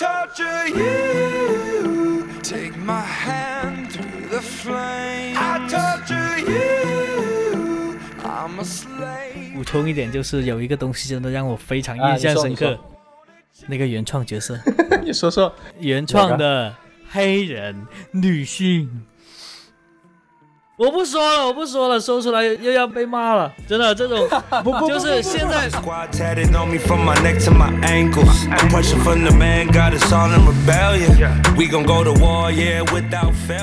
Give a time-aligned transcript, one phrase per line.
[0.00, 2.26] torture you.
[2.42, 5.36] Take my hand through the flame.
[5.36, 7.98] I torture you.
[8.24, 9.52] I'm a slave.
[9.52, 12.80] 补充一点，就是有一个东西真的让我非常啊印象深刻啊，
[13.66, 14.58] 那个原创角色，
[15.04, 16.74] 你说说，原创的
[17.10, 18.88] 黑人女性。
[20.80, 24.26] 我不说了，我不说了，说出来又要被骂了，真的这种，
[24.64, 25.68] 不不就是现在。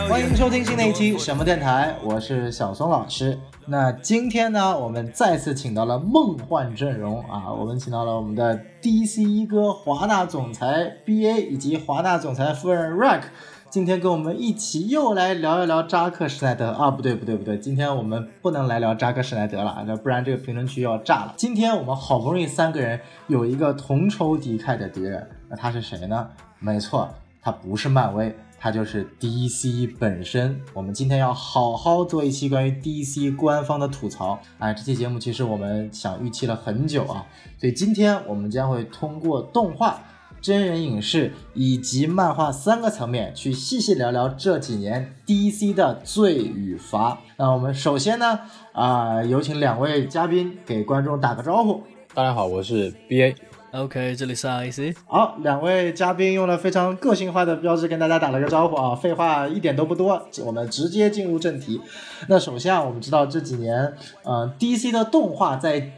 [0.07, 3.39] 欢迎收听新的一期什么电台，我是小松老师。
[3.65, 13.21] 那今天呢，我们再次请到了梦幻阵容啊，我们请到了我们的 DC 一哥华纳总裁 BA 以及华纳总裁夫人 Rack。
[13.69, 21.33] 今天跟我们一起又来聊一聊扎克施奈德啊，不对不对不对，今天我们不能来聊扎克施奈德了，那不然这个评论区要炸了。
[21.35, 26.29] 今天我们好不容易三个人有一个同仇敌忾的敌人，那他是谁呢？
[26.59, 27.09] 没错，
[27.41, 28.33] 他不是漫威。
[28.59, 30.59] 它就是 DC 本身。
[30.73, 34.39] 我们今天要好好做一期关于 DC 官方的吐槽。
[34.57, 37.23] 哎，这期节目其实我们想预期了很久啊，
[37.59, 40.01] 所以今天我们将会通过动画、
[40.47, 47.19] 真人影视以及漫画三个层面去细细聊聊这几年 DC 的罪与罚。
[47.35, 48.39] 那我们首先呢，
[48.71, 51.83] 啊、有请两位嘉宾给观众打个招呼。
[52.13, 53.35] 大家好，我是 BA。
[53.73, 54.95] OK，这里是 IC。
[55.05, 61.81] 好，两位嘉宾用了非常个性化的标志跟大家打了个招呼啊，废话一点都不多，我们直接进入正题。
[62.29, 65.91] 那首先啊，我们知道这几年，呃，DC 的动画在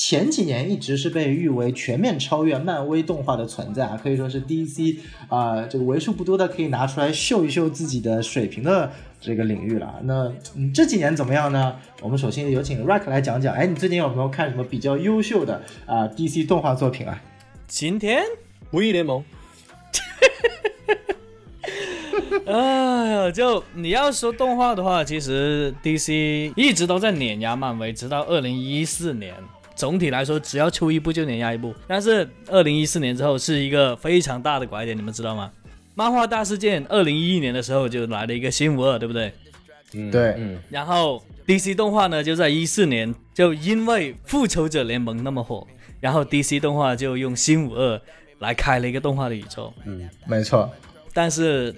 [0.00, 4.96] 前几年一直是被誉为全面超越漫威动画的存在啊，可以说是 DC
[5.26, 9.98] 啊、这个为数不多的可以拿出来秀一秀自己的水平的这个领域了。
[10.04, 11.74] 那嗯，这几年怎么样呢？
[12.00, 17.20] 我们首先有请 Rack 来讲讲，哎，你最近有没有看什么比较优秀的啊、DC 动画作品啊？
[17.66, 18.22] 今天，
[18.70, 19.24] 无义联盟，
[22.46, 29.34] 哎呀，就你要说动画的话，其实 DC 一直都在碾压漫威，直到二零一四年。
[29.78, 31.72] 总体来说，只要出一部就碾压一部。
[31.86, 35.52] 但是二零一四年之后是一个非常大的拐点，你们知道吗？
[35.94, 39.32] 漫画大事件二零一一年的时候就来了一个新五二，对不对？
[39.94, 45.64] 嗯对嗯，然后 DC 动画呢，就在一四年，就因为复仇者联盟那么火，
[46.00, 48.00] 然后 DC 动画就用新五二
[48.40, 49.72] 来开了一个动画的宇宙。
[49.86, 50.68] 嗯没错，
[51.14, 51.72] 但是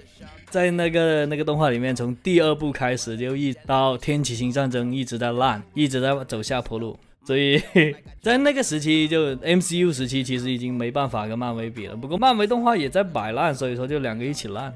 [0.49, 6.97] 在那个那个动画里面，从第二部开始就一到天启星战争一直在烂，一直在走下坡路。
[7.25, 7.61] 所以
[8.21, 11.95] 在那个时期，就 MCU 时期，其实已经没办法跟漫威比了。
[11.95, 14.73] 不过漫威动画也在摆烂，所以说就两个一起烂。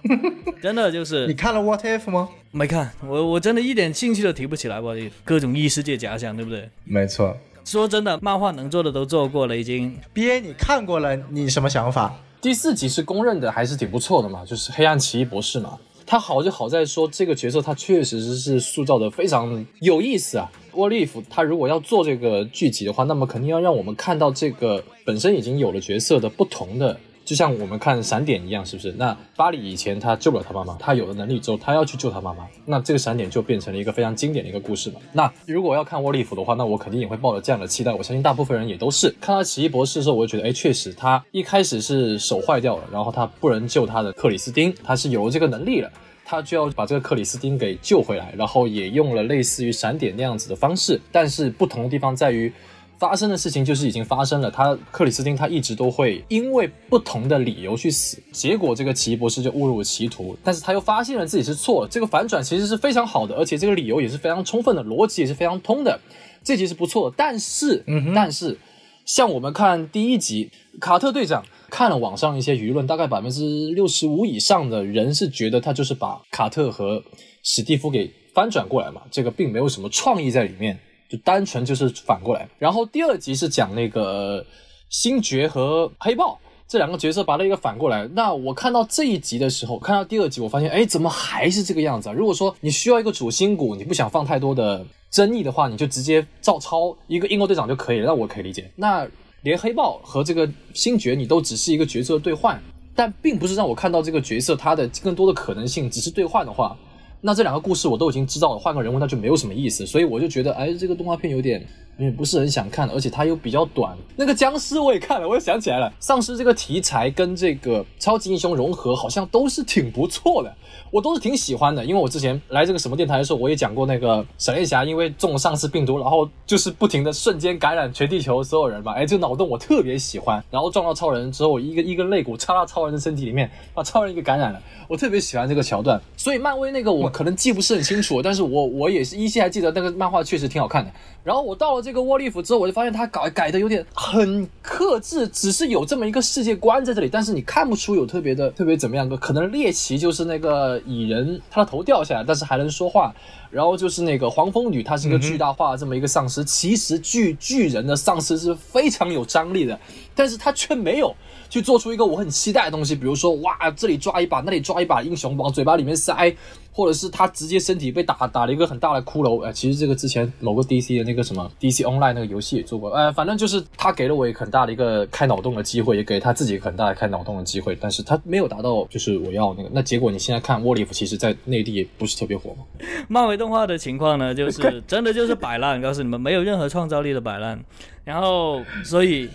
[0.62, 2.28] 真的就是你看了 What If 吗？
[2.52, 6.68] 没看，我我真的一点兴趣都提不起来我，各种异世界假想，对不对？
[6.84, 7.36] 没错。
[7.64, 12.14] 说真的，漫画能做的都做过了，已经 B A 你看过了，你什么想法？
[12.40, 15.76] 第四集是公认的还是挺不错的嘛，就是黑暗奇异博士嘛。
[16.10, 20.50] 他好就好在说这个角色他确实是塑造的非常有意思啊。
[20.72, 26.98] 沃利夫他如果要做这个剧集的话，那么肯定要让我们看到这个本身已经有了角色的不同的。
[27.28, 28.90] 就像我们看闪点一样，是不是？
[28.92, 35.00] 那巴里以前他救不了他妈妈，他有了能力之后，他要去救他妈妈，那这个闪点就变成了一个非常经典的一个故事嘛。
[35.12, 37.92] 那如果要看沃利夫的话，那我肯定也会抱着这样的期待。
[37.92, 45.92] 我相信大部分人也都是看到奇异博士的时候，我就觉得，哎，确实他一开始是手坏掉了，然后他不能救他的克里斯汀，他是有这个能力了。
[46.24, 52.50] 他就要把这个克里斯汀给救回来，然后也用了类似于闪点那样子的方式，但是不同的地方在于，
[52.98, 54.50] 发生的事情就是已经发生了。
[54.50, 61.88] 他克里斯汀他一直都会因为不同的理由去死，结果这个奇异博士就误入歧途，但是他又发现了自己是错了。
[61.88, 66.00] 这个反转其实是非常好的，而且这个理由也是非常充分的，逻辑也是非常通的，
[66.42, 67.14] 这集是不错的。
[67.16, 68.58] 但是，嗯但是
[69.04, 77.02] 像我们看第一集，卡特队长看了网上一些舆论，大概百分之六十五以上的人是觉得他就是把卡特和
[77.42, 82.48] 史蒂夫给翻转过来嘛，这个并没有什么创意在里面，就单纯就是反过来。
[82.58, 84.44] 然后第二集是讲那个
[84.88, 86.38] 星爵和黑豹。
[86.70, 92.12] 这两个角色把了一个反过来，那我看到这一集的时候，看到第二集，我发现，哎，怎么还是这个样子啊？
[92.12, 98.70] 如果说你需要一个主心骨，你不想放太多的争议的话，你就直接照抄一个英国队长就可以了，那我可以理解。
[98.76, 99.08] 那
[99.40, 102.62] 连黑豹和这个星爵，你都只是一个角色的兑换，
[102.94, 106.76] 但并不是让我看到这个角色他的更多的可能性，只是兑换的话，
[107.20, 111.64] 那这两个故事我都已经知道了，换个人物那就没有什么意思，所以我就觉得，哎，这个动画片有点
[111.98, 113.96] 因为不是很想看，而且它又比较短。
[114.14, 120.54] 那个僵尸我也看了，我又想起来了，丧尸这个题材跟这个超级英雄融合，好像都是挺不错的。
[120.90, 128.92] 我都是挺喜欢的，因为我之前来这个什么电台的时候，我也讲过那个闪电侠，因为中了丧尸病毒，然后就是不停的瞬间感染全地球所有人嘛。
[128.92, 130.42] 哎，这脑洞我特别喜欢。
[130.50, 134.62] 然后撞到超人之后，一个一根肋骨插到超人的身体里面，把超人给感染了。
[134.88, 136.00] 我特别喜欢这个桥段。
[136.16, 140.90] 所以漫威那个我可能记不是很清楚，但是我我也是依稀还记得那个漫画确实挺好看的。
[141.22, 149.16] 然后我到了这个沃利弗之后，我就发现他改改的有点很克制，只是有这么一个世界观在这里，但是你看不出有特别的特别怎么样个。
[149.16, 153.14] 可能猎奇就是那个蚁人，他的头掉下来，但是还能说话。
[153.50, 156.44] 然后就是那个黄蜂女，她是一个巨大化这么一个丧尸。
[156.44, 159.80] 其实巨巨人的丧尸是非常有张力的，
[160.14, 161.14] 但是他却没有
[161.48, 166.36] 去做出一个我很期待的东西，比如说哇，这里抓一把，那里抓一把，英雄往嘴巴里面塞。
[166.78, 182.64] 或者是他直接身体被打打了一个很大的骷髅，哎，其实这个之前某个 DC 的那个什么 DC Online 那个游戏也做过，哎，反正就是他给了我一个很大的一个开脑洞的机会，也给他自己很大的开脑洞的机会，但是他没有达到就是我要那个，那结果你现在看沃利夫，其实在内地也不是特别火嘛。
[183.08, 187.58] 漫威动画的情况呢，就是真的就是摆烂，告诉你们没有任何创造力的摆烂。
[188.04, 189.28] 然后，所以，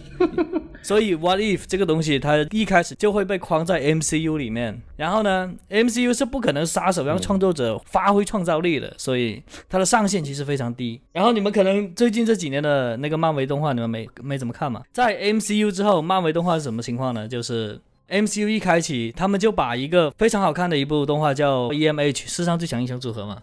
[0.84, 4.82] 所以，What if 这个东西，它一开始就会被框在 MCU 里面。
[4.98, 11.00] 然后呢，MCU 是不可能杀手让创作者发挥创造力的，所以它的上限其实非常低。
[11.14, 14.84] 然后你们可能最近这几年的那个漫威动画，你们没没怎么看嘛？
[14.92, 17.26] 在 MCU 之后，漫威动画是什么情况呢？
[17.28, 23.42] 就是 MCU 一开启，他们就把一个非常好看的一部动画叫 EMH 世上最强英雄组合嘛。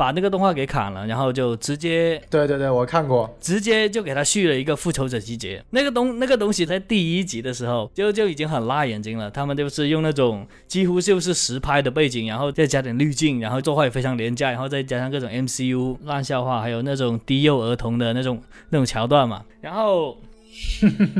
[0.00, 5.62] 把那个动画给砍了，然后就直接对对对，我看过，直接就给他续了一个复仇者集结。
[5.68, 9.30] 那个东那个东西在第一集的时候就就已经很辣眼睛了。
[9.30, 19.44] 他们就是用那种几乎就是实拍的背景，然后再加点滤镜，然后作画也非常廉价，然后再加上各种 MCU 烂笑话，还有那种低幼儿童的那种那种桥段嘛。
[19.60, 20.16] 然后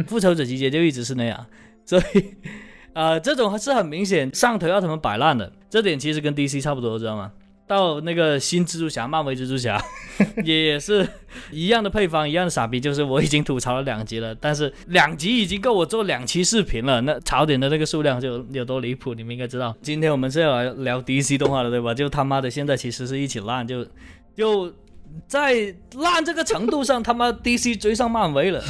[0.07, 1.45] 复仇者集结就一直是那样，
[1.85, 2.25] 所以
[2.95, 5.53] 呃，这种是很明显上头要他们摆烂的。
[5.69, 7.31] 这点其实跟 DC 差不多，知道吗？
[7.71, 9.81] 到那个新蜘蛛侠，漫威蜘蛛侠，
[10.43, 11.09] 也是
[11.53, 12.81] 一样的配方，一样的傻逼。
[12.81, 17.01] 就是我已经吐槽了两集了，但是两集已经够我做两期视频了。
[17.03, 19.73] 那槽点的那个数量就有多离谱，你们应该知道。
[19.81, 21.95] 今天我们是要来聊 DC 动画的，对吧？
[21.95, 23.87] 就他妈的现在其实是一起烂，就
[24.35, 24.75] 就
[25.29, 28.61] 在烂这个程度上，他妈 DC 追上漫威了，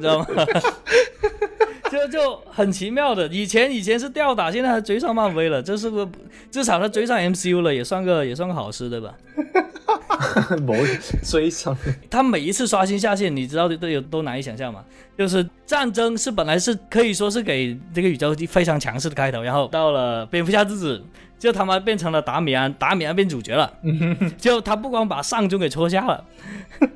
[0.00, 0.26] 知道吗？
[1.92, 6.08] 就 就很奇妙的，以前以前是吊打，现在还追上漫威了，这是个
[6.50, 9.14] 至少他追上 MCU 了，也算个也算个好事，对吧？
[10.66, 10.76] 没
[11.22, 11.76] 追上，
[12.10, 14.84] 他每一次刷新下线，你知道都有都难以想象吗？
[15.16, 21.02] 就是战争是本来是可以说是给这个宇宙非常强势的开头，然后到了蝙蝠侠之子，
[21.38, 23.72] 就他妈变成了达米安，达米安变主角了，
[24.36, 26.24] 就他不光把上中给戳瞎了，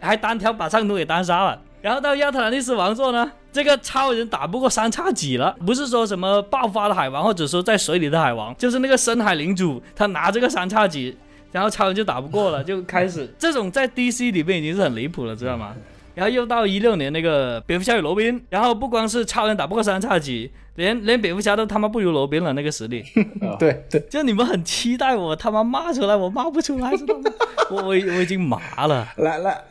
[0.01, 1.61] 还单挑把上中给单杀了。
[1.83, 11.17] 然后到亚特兰蒂斯王座呢，这个超人打不过三叉戟了，不是说什么爆发的海王，或者说在水里的海王，就是那个深海领主，他拿这个三叉戟，
[11.51, 15.75] 然后超人就打不过了，就开始 这种在 DC 里面已经是很离谱了，知道吗？
[16.15, 23.03] 然后又到一六年那个蝙蝠侠与罗宾，然后不光是超人打不过三叉戟，连连蝙蝠侠都他妈不如罗宾了，那个实力。
[23.59, 27.31] 对 对，就你们很期待我他妈骂出来，我骂不出来，知道吗？
[27.71, 29.09] 我我我已经麻了。
[29.17, 29.65] 来来。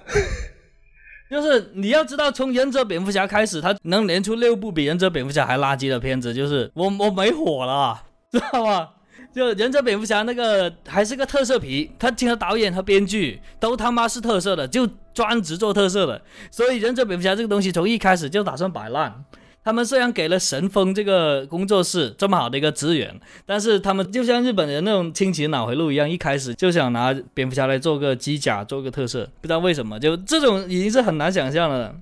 [1.32, 8.90] 就是你要知道，从忍者蝙蝠侠开始，他能连出六部比忍者蝙蝠侠还垃圾的片子，就是我我没火了， 知道吗？
[9.34, 19.24] 就忍者蝙蝠侠那个还是个特色皮，他请的导演和编剧都他妈是特色的，就专职做特色的，所以忍者蝙蝠侠这个东西从一开始就打算摆烂。
[19.64, 31.96] 他们虽然给了神风这个工作室这么好的一个资源，但是他们就像日本人那种清奇脑回路一样，一开始就想拿蝙蝠侠来做个机甲，做个特色，不知道为什么，就这种已经是很难想象了。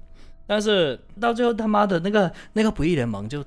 [0.48, 3.44] 但是到最后他妈的那个那个不义联盟就。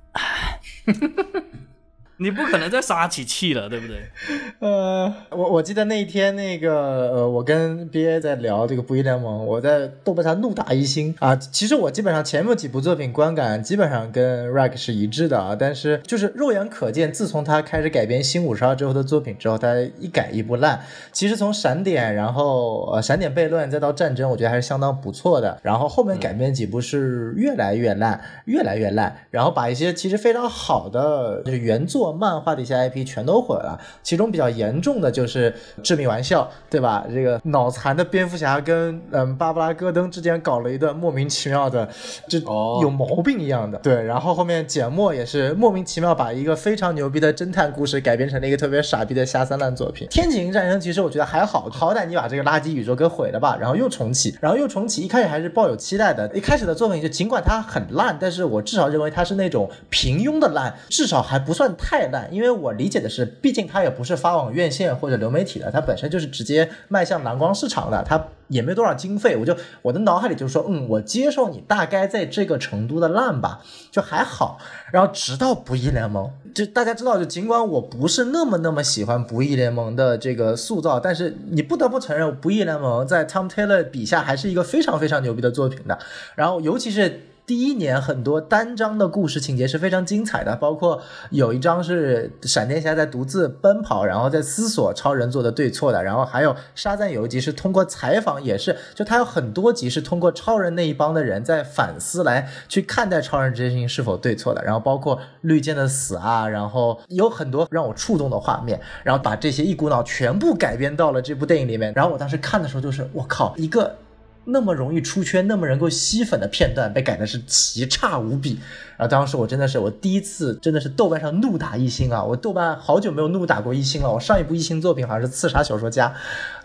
[2.23, 3.97] 你不可能再撒起气了，对不对？
[4.61, 6.73] 呃，我我记得那一天，那个
[7.13, 11.35] 呃，我跟 BA 在聊这个不义联盟，我在豆瓣上怒打一星啊。
[11.35, 20.81] 其实我基本上前面几部作品观感基本上跟 Rack 是一致的啊，但是就是肉眼可见，自从他开始改编新五十二之后的作品之后，他一改一不烂。
[21.11, 25.59] 其实从闪点，然后呃闪点悖论，再到战争，我觉得还是相当不错的。
[25.63, 32.12] 然后后面改编几部是越来越烂，越来越烂，然后把一些其实非常好的就是原作。
[32.13, 33.79] 作、漫画的一些 IP 全都毁了。
[34.03, 35.51] 其中比较严重的就是
[35.83, 37.05] 《致命玩笑》，对吧？
[37.13, 41.89] 这个脑残的蝙蝠侠跟嗯巴布拉戈登之间搞了一段莫名其妙的，
[42.29, 43.79] 就哦有毛病一样的。
[43.79, 50.07] 对，然后后面简墨也是莫名其妙把一个非常牛逼的侦探故事改编成了一个特别傻逼的下三滥作品。
[50.11, 56.31] 天启战争其实我觉得还好，好歹你把这个垃圾宇宙给毁了吧，然后又重启，然后又重启，一开始还是抱有期待的。
[56.35, 62.33] 一开始的作品就尽管它很烂，但是我至少认为它是那种平庸的烂，至少还不算太烂。
[62.33, 69.37] 因为我理解的是，毕竟它也不是发往院线或者流媒体的，它本身就是直接迈向蓝光市场的，它也没多少经费。
[69.37, 74.59] 我就我的脑海里就说，嗯，我接受你大概在这个程度的烂吧，就还好。
[74.93, 85.99] 然后直到不义联盟，就大家知道，就尽管我不是那么那么喜欢不义联盟的这个塑造，但是你不得不承认，不义联盟在 Tom Taylor 笔下还是一个非常非常牛逼的作品的。
[86.35, 87.21] 然后尤其是。
[87.45, 113.97] 第一年很多单章的故事情节是非常精彩的，包括有一章是闪电侠在独自奔跑，然后在思索超人做的对错的，然后还有沙赞有一集是通过采访，也是就他有很多集是通过超人那一帮的人在反思来去看待超人这件事情是否对错的，然后包括绿箭的死啊，然后有很多让我触动的画面，然后把这些一股脑全部改编到了这部电影里面，然后我当时看的时候就是我靠一个。
[114.45, 118.59] 那么容易出圈、那么能够吸粉的片段被改的是奇差无比，
[118.97, 122.23] 然后当时我真的是我第一次真的是豆瓣上怒打一星啊！
[122.23, 124.13] 我豆瓣好久没有怒打过一星了。
[124.13, 126.09] 我上一部一星作品好像是《刺杀小说家》，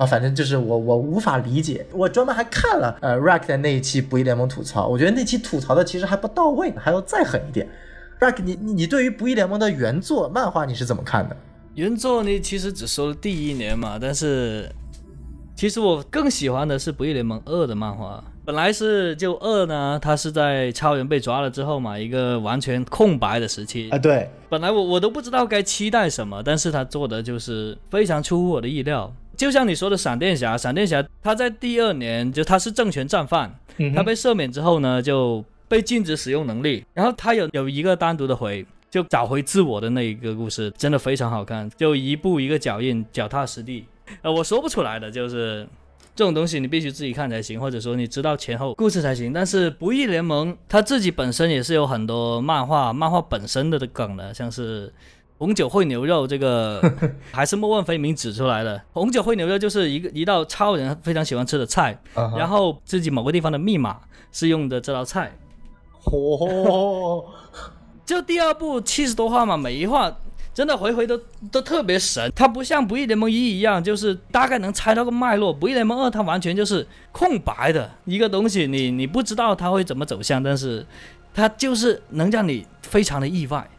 [0.02, 1.86] 啊，反正就是我我无法理解。
[1.94, 7.68] 我专门还看了呃 Rack 的那一期不义联盟吐槽，我觉得那期吐槽的其实还不到位，还要再狠一点。
[8.20, 11.38] Rack，你你你对于不义联盟的原作漫画你是怎么看的？
[11.76, 14.68] 原作呢，其实只说了第一年嘛，但是
[15.58, 18.24] 其实我更喜欢的是《不义联盟二》的漫画。
[18.46, 23.90] 本来是就二呢，它是在超人被抓了之后嘛，一个完全空白的时期。
[23.90, 29.12] 啊，对，本来我我都不知道该期待什么，但是他做的就是非常出乎我的意料。
[29.36, 38.64] 就像你说的，闪电侠，闪电侠他在第二年就他是政权战犯，嗯他被赦免之后呢，就被禁止使用能力，然后他有有一个单独的回。
[38.90, 43.86] 就找回自我的那一个故事，真的非常好看，就一步一个脚印，脚踏实地。
[44.22, 45.68] 呃，我说不出来的，就是
[46.16, 49.32] 这种东西你必须自己看才行，或者说你知道前后故事才行。
[49.32, 54.92] 但是《不义联盟》它自己本身也是有很多漫画，漫画本身的梗的，像是
[55.38, 56.82] 红酒烩牛肉这个，
[57.32, 58.82] 还是莫问飞明指出来的。
[58.94, 62.00] 红酒烩牛肉就是一个一道超人非常喜欢吃的菜，
[62.36, 64.00] 然后自己某个地方的密码
[64.32, 65.32] 是用的这道菜。
[66.04, 67.24] 嚯，
[68.04, 70.10] 就第二部七十多话嘛，每一话
[70.58, 71.16] 真的回回都
[71.52, 72.34] 都特别神。
[72.36, 80.84] 它不像《不义联盟一》一样，就是大概能猜到个脉络，《不义联盟二》它完全就是空白的一个东西，你你不知道它会怎么走向，但是
[81.32, 83.70] 它就是能让你非常的意外。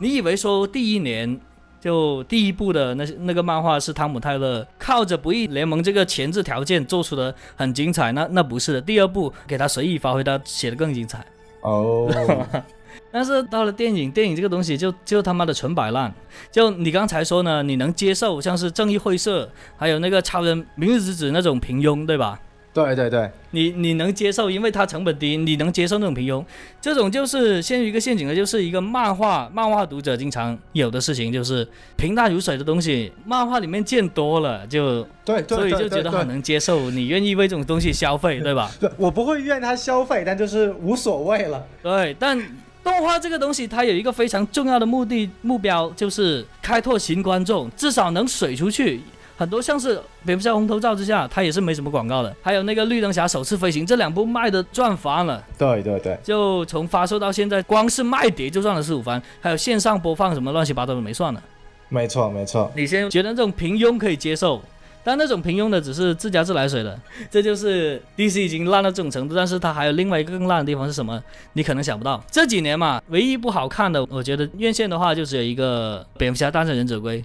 [0.00, 1.38] 你以为说第一年
[1.80, 8.80] 就第一部的那那个漫画是汤姆泰勒靠着《不义联盟》这个前置条件做出的很精彩，那那不是的。
[8.80, 11.24] 第二部给他随意发挥，他写的更精彩。
[11.62, 12.12] 哦，
[13.18, 16.14] 但是到了电影，电影这个东西就就他妈的纯摆烂。
[16.52, 22.38] 就你刚才说呢，你能接受像是正义会社，还有那个超人明日之子那种平庸，对吧？
[22.72, 26.44] 对对对，你你能接受，因为它成本低，你能接受那种平庸。
[26.80, 38.70] 这种就是陷入一个陷阱的，就是一个漫画漫画读者经常有的事情，就是平淡如水的东西，漫画里面见多了，就对对，所以就觉得很能接受，你愿意为这种东西消费，对吧？
[38.78, 41.66] 对，我不会怨他消费，但就是无所谓了。
[41.82, 42.38] 对，但
[42.82, 49.00] 动画这个东西，它有一个非常重要的目的目标，就是开拓新观众，至少能水出去。
[49.36, 55.40] 很多像是《蝙蝠侠红头罩之下》，它也是没什么广告的，还有那个《绿灯侠首次飞行》，这两部卖的赚翻了。
[55.56, 61.40] 对对对，就从发售到现在，光是卖碟就赚了四五番，还有线上播放什么乱七八糟的没算呢。
[61.88, 62.68] 没错没错。
[62.74, 64.60] 你先觉得这种平庸可以接受，
[65.08, 67.00] 但那种平庸的只是自家自来水的，
[67.30, 69.34] 这就是 DC 已经烂到这种程度。
[69.34, 71.18] 但是它还有另外一个更烂的地方是什么？
[71.54, 72.22] 你可能想不到。
[72.30, 77.22] 这几年嘛，唯一不好看的，我觉得院线的话就只有一个《蝙蝠侠：大战忍者龟》，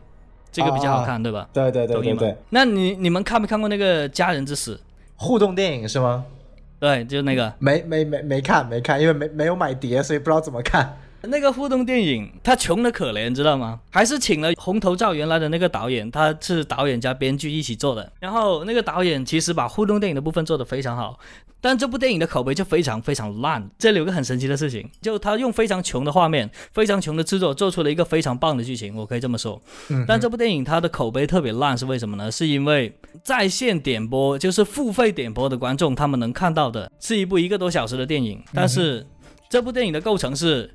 [0.49, 1.45] 这个比较好看，对吧？
[1.51, 2.37] 对对对。
[2.51, 4.75] 那你你们看没看过那个《家人之死》？
[5.17, 6.23] 互动电影是吗？
[6.79, 7.53] 对，就那个。
[7.59, 10.97] 没没没没看没看，因为没没有买碟，所以不知道怎么看。
[11.29, 13.79] 那个互动电影，他穷的可怜，知道吗？
[13.89, 18.11] 还是请了红头罩原来的那个导演，他是导演加编剧一起做的。
[18.19, 21.17] 然后那个导演其实把互动电影的部分做得非常好，
[21.61, 23.69] 但这部电影的口碑就非常非常烂。
[23.79, 29.61] 这里有个很神奇的事情，就他用非常穷的画面、非常穷的制作，做出了一个非常棒的剧情，我可以这么说。
[29.87, 32.29] 嗯但这部电影它的口碑特别烂，是为什么呢？
[32.29, 39.07] 是因为在线点播，就是付费点播的观众，他们能看到的是一部一个多小时的电影，但是
[39.49, 40.69] 这部电影的构成是。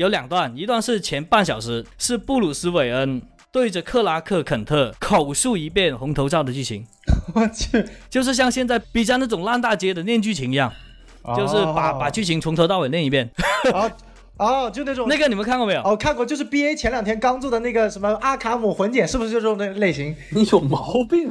[0.00, 3.20] 有两段，一段是前半小时，是布鲁斯·韦恩
[3.52, 6.86] 对着克拉克·肯特口述一遍红头罩的剧情，
[7.36, 10.72] 我去，就是像现在 B 站那种烂大街的念剧情一样，
[11.36, 11.98] 就是把、哦。
[12.00, 13.30] 把剧情从头到尾念一遍。
[13.74, 13.92] 哦
[14.40, 15.82] 哦，就那种那个你们看过没有？
[15.82, 20.16] 哦看过，就是 B A 前两天刚做的那个什么阿卡姆混剪，是不是就这种类类型？
[20.30, 21.28] 你有毛病！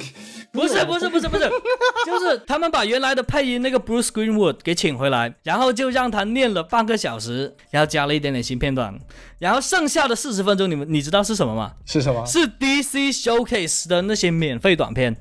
[0.52, 1.50] 不是不是不是不是，
[2.06, 8.94] 就是他们把原来的配音那个 Bruce Greenwood 给请回来，然后就让他念了半个小时，然后加了一点点新片段，
[9.40, 11.74] 然后剩下的四十分钟，你们你知道是什么吗？
[11.86, 12.24] 是什么？
[12.28, 15.16] 是 DC Showcase 的那些免费短片，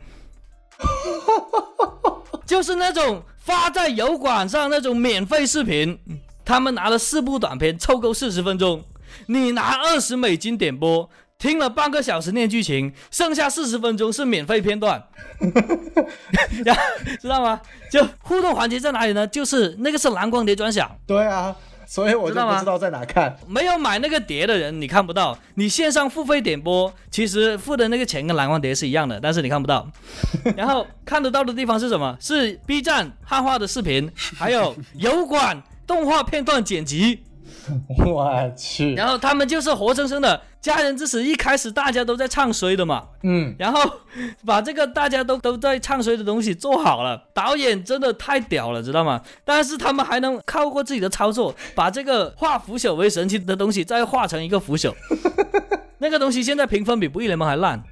[2.46, 5.98] 就是那种发在油管上那种免费视频，
[6.48, 8.82] 他们拿了四部短片凑够四十分钟，
[9.26, 11.10] 你拿二十美金点播。
[11.38, 15.00] 听了半个小时念剧情，剩下四十分钟是免费片段，
[16.64, 16.82] 然后
[17.20, 17.60] 知道吗？
[17.92, 19.26] 就互动环节在哪里呢？
[19.26, 21.54] 就是那个是蓝光碟专享，对啊，
[21.86, 23.36] 所以我就知道吗不知道在哪看。
[23.46, 25.38] 没有买那个碟的人，你看不到。
[25.54, 29.88] 你线上付费点播，其实付的那个钱跟蓝光碟是一样的，但是你看不到。
[30.56, 32.16] 然后看得到的地方是什么？
[32.20, 37.24] 是 B 站汉化的视频，还有油管动画片段剪辑。
[38.06, 43.80] 我去，然后他们就是活生生的《家人之死》，一开始大家都在唱衰的嘛，嗯，然后
[44.46, 49.20] 把这个大家都都在唱衰的东西做好了，导演真的太屌了，知道吗？
[49.44, 54.94] 但是他们还能靠过自己的操作，把这个化腐朽为神奇的东西再化成一个腐朽。
[55.98, 57.82] 那个东西现在评分比《不义联盟》还烂，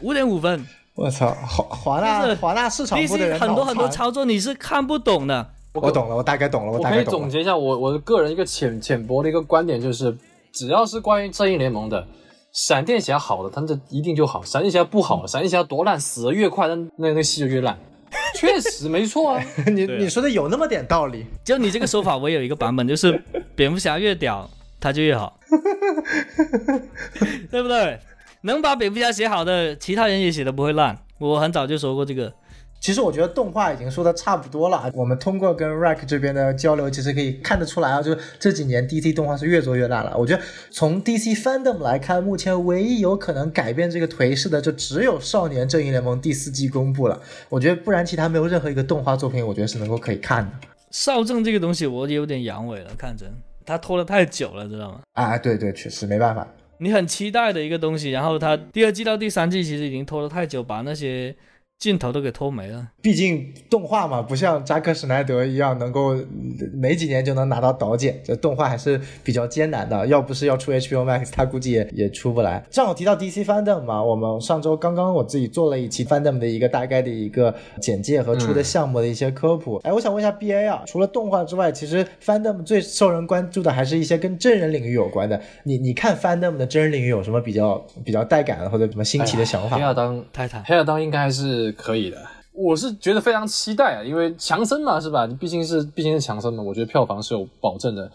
[0.00, 0.66] 五点五分。
[0.94, 5.54] 我操，华华纳华纳市场部的人很多很多操作你是看不懂的。
[5.80, 7.20] 我懂了，我大概懂了，我可以大概懂了。
[7.20, 10.16] 总结一下我我的个人一个浅浅薄的一个观点，就是
[10.52, 12.06] 只要是关于正义联盟的，
[12.52, 17.78] 闪电侠好的，他这一定就好；闪电侠不好，闪电侠多烂，死的越快，那那那戏就越烂。
[18.34, 21.26] 确实没错啊， 你你说的有那么点道理。
[21.44, 23.22] 就你这个说法，我有一个版本，就是
[23.54, 24.48] 蝙蝠侠越屌，
[24.80, 25.38] 他就越好，
[27.50, 27.98] 对不对？
[28.42, 30.98] 能把蝙蝠侠写好的，其他人也写的不会烂。
[31.18, 32.32] 我很早就说过这个。
[32.80, 34.90] 其实我觉得动画已经说的差不多了。
[34.94, 40.16] 我们通过跟 Rack 这边的交流，其实可以看得出来啊，就是这几年 DC 动画是越做越大了。
[40.16, 47.20] 我觉得从 DC Fandom 来看，目前唯一有可能改变这个颓势的，就只有《少年正义联盟》第四季公布了。
[47.48, 50.52] 我觉得不然其他没有任何一个动画作品，我觉得是能够可以看的。
[50.90, 53.26] 少正这个东西，我有点阳痿了，看着，
[53.66, 55.00] 他拖了太久了，知道吗？
[55.14, 56.46] 啊，对对，确实没办法。
[56.78, 61.34] 你很期待的一个东西，然后他第二季到第三季其实已经拖了太久，把那些
[61.78, 62.88] 镜头都给偷没了。
[63.00, 66.26] 毕竟动画嘛，不像扎克施奈德一样能够嗯
[66.74, 70.04] 没几年就能拿到导剪，这动画还是比较艰难的。
[70.08, 72.64] 要不是要出 HBO Max，他估计也也出不来。
[72.68, 79.76] 正好提到 DC Fandom 嘛，我们上周刚刚我自己做了一期 Fandom 的一个大概的一个简介和出的项目的一些科普。
[79.84, 85.40] 哎、我想问一下 BA 啊，除了动画之外，其实 Fandom 最受人关注的还是一些跟真人领域有关的。
[85.62, 89.76] 你你看 Fandom 的真人领域有什么比较比较带感的或者什么新奇的想法吗？
[89.76, 91.30] 黑亚当泰坦黑亚当应该还
[91.68, 92.16] 是可以的。
[92.52, 95.26] 我是觉得非常期待啊，因为强森嘛，是吧？
[95.26, 98.10] 你毕竟是毕竟是强森嘛，我觉得票房是有保证的。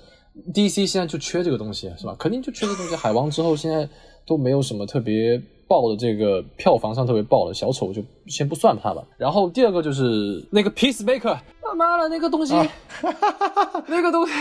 [0.53, 2.15] DC 现在就缺这个东西，是吧？
[2.19, 2.95] 肯定就缺这个东西。
[2.95, 3.87] 海王之后，现在
[4.25, 9.03] 都没有什么特别爆的这个票房上特别爆的，小丑就先不算它吧。
[9.17, 12.53] 然后第二个就是那个 Peacemaker，他妈的 那个东西，
[13.87, 14.33] 那个东西，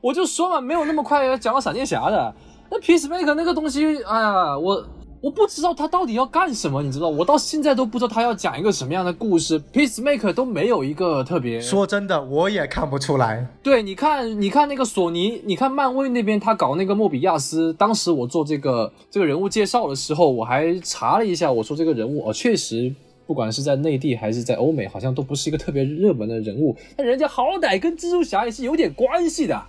[0.00, 2.34] 我就说嘛，没有那么快要讲到闪电侠的。
[2.70, 4.86] 那 Peacemaker 那个东西，哎呀，我
[5.20, 7.08] 我不知道他到底要干什么，你知道？
[7.08, 9.60] 我到现在都不知道他要讲一个什么样的故事。
[9.72, 13.46] Peacemaker 都没有一个特别说真的，我也看不出来。
[13.62, 22.94] 对，你看，你看那个索尼，你看漫威那边他搞那个莫比亚斯，当时我做这个这个人物介绍的时候，我还查了一下，我说这个人物哦，确实
[23.26, 29.60] 不管是在内地还是在欧美，好像都不是一个特别热门的人物，但人家好歹跟蜘蛛侠也是有点关系的。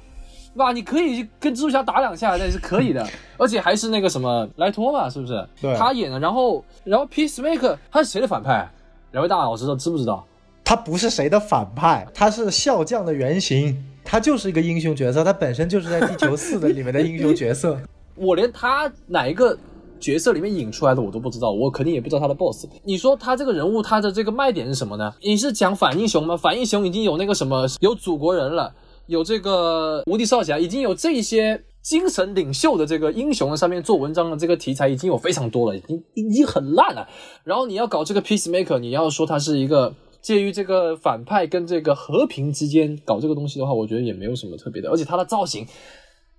[0.59, 0.73] 对吧？
[0.73, 3.07] 你可以跟蜘蛛侠打两下，那也是可以的，
[3.39, 5.47] 而且还是那个什么莱托嘛，是不是？
[5.61, 6.19] 对他演的。
[6.19, 8.69] 然后，然后 Peacemaker 他是谁的反派？
[9.13, 10.25] 两位大佬知道知不知道？
[10.65, 17.79] 他不是谁的反派，他是笑匠的原型，他就是一个英雄角色，他本身就是在地球四的里面的英雄角色。
[18.15, 19.57] 我连他哪一个
[19.97, 22.65] 角色里面引出来的我都不知道，我肯定也不知道他的 boss。
[22.83, 25.13] 你说他这个人物他的这个卖点是什么呢？
[25.21, 26.35] 你是讲反英雄吗？
[26.35, 28.71] 反英雄已经有那个什么有祖国人了，
[29.09, 37.07] 有这个无敌少侠，已经有这些精神领袖的这个英雄的上面做文章的这个题材已经有非常多了，已经已经很烂了。
[37.43, 39.93] 然后你要搞这个 peacemaker，你要说它是一个。
[40.21, 45.65] 介于这个反派跟这个和平之间搞这个东西的话，我觉得也没有什么特别的，而且他的造型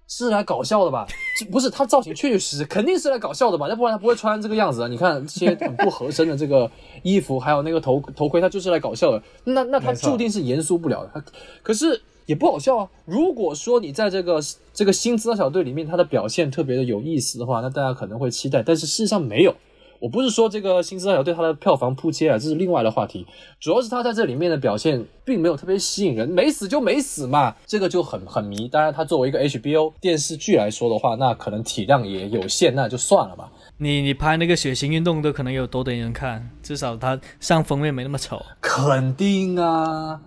[0.07, 1.07] 是来搞笑的吧？
[1.51, 3.67] 不是他造型确确实实肯定是来搞笑的吧？
[3.71, 4.87] 要不然他不会穿这个样子啊！
[4.89, 6.71] 你看这些很不合身的这个
[7.03, 9.23] 衣服，还有那个头头盔，他就是来搞笑的。
[9.45, 11.11] 那那他注定是严肃不了的。
[11.15, 11.25] 他
[11.63, 12.89] 可是也不好笑啊。
[13.05, 14.41] 如果说你在这个
[14.73, 19.53] 这个新资料小队里面他的表现特别的有意思的话，那大家可能会期待，但是事实上没有。
[19.99, 23.27] 我不是说这个新资料小队它的票房扑街啊，这是另外的话题，
[23.61, 28.67] 主要是他在这里面的表现并没有特别吸引人，没死就没死嘛，这个就很很迷。
[28.69, 33.51] 当然，它作为一个 HBO 电视剧来说的话，那可能体量也有限，那就算了吧。
[33.77, 38.41] 你你拍那个血腥运动都可能有多点人看，至少它上封面没那么丑。
[38.63, 40.19] 肯定啊，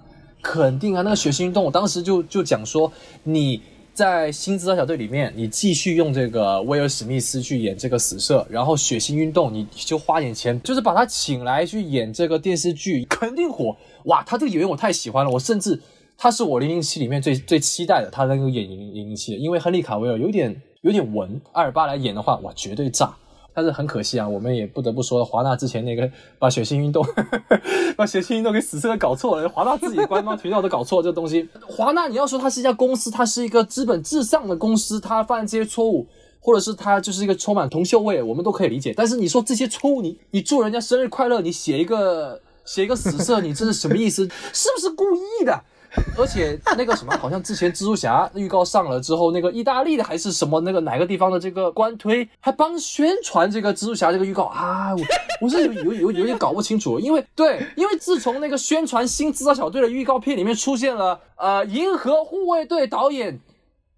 [0.43, 3.59] 肯定啊，那个血腥运动，我当时就就讲说你。
[3.93, 14.23] 在新资料小队里面，你继续用这个威尔史密斯去演这个死射，然后血腥运动，你就花点钱，就是把他请来去演这个电视剧，肯定火哇！
[14.23, 15.79] 他这个演员我太喜欢了，我甚至
[16.17, 23.15] 他是我零零七里面最 最期待的，他能够演零零零七，因为亨利卡维尔有点有点文，阿尔巴来演的话，哇，绝对炸。
[23.53, 27.05] 但是很可惜啊，我们也不得不说，华纳之前那个 把血腥运动，
[27.95, 29.47] 把血腥运动给死死搞错了。
[29.47, 31.47] 华纳自己官方渠道都搞错这东西。
[31.67, 36.07] 华纳你要说它是一家公司，它是一个资本至上的公司，它犯这些错误，
[36.39, 38.93] 或者是它就是一个充满铜臭味，我们都可以理解。
[38.95, 44.27] 但是你说这些错误，你你祝人家生日快乐，你写一个写一个死色， 你这是什么意思？
[44.51, 45.63] 是不是故意的？
[46.17, 55.01] 而且那个什么，好像之前蜘蛛侠预告上了之后，那个意大利的还是什么那个哪个地方的这个官推还帮宣传这个蜘蛛侠这个预告啊，我
[55.41, 63.39] 我是有有有有点搞不清楚，因为对，因为自从那个宣传新制造小队的预告片里面出现了呃银河护卫队导演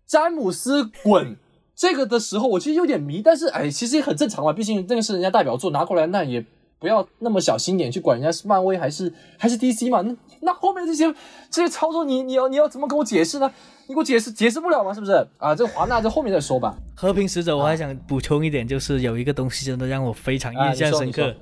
[0.05, 1.37] 詹姆斯滚
[1.75, 6.45] 这个的时候，我其实有点迷，但是哎，其实也很正常嘛，毕竟那个是人家代表作拿过来，那也。
[6.77, 10.01] 不要那么小心眼去管人家是漫威还是还是 DC 嘛？
[10.01, 11.13] 那那后面这些
[11.49, 13.51] 这些操作，你你要你要怎么跟我解释呢？
[13.87, 14.93] 你给我解释解释不了吗？
[14.93, 15.53] 是不是啊？
[15.53, 16.77] 这华纳在后面再说吧。
[16.95, 21.35] 和平使者，我还想补充一点，就是有一个东西真的让我非常印象深刻，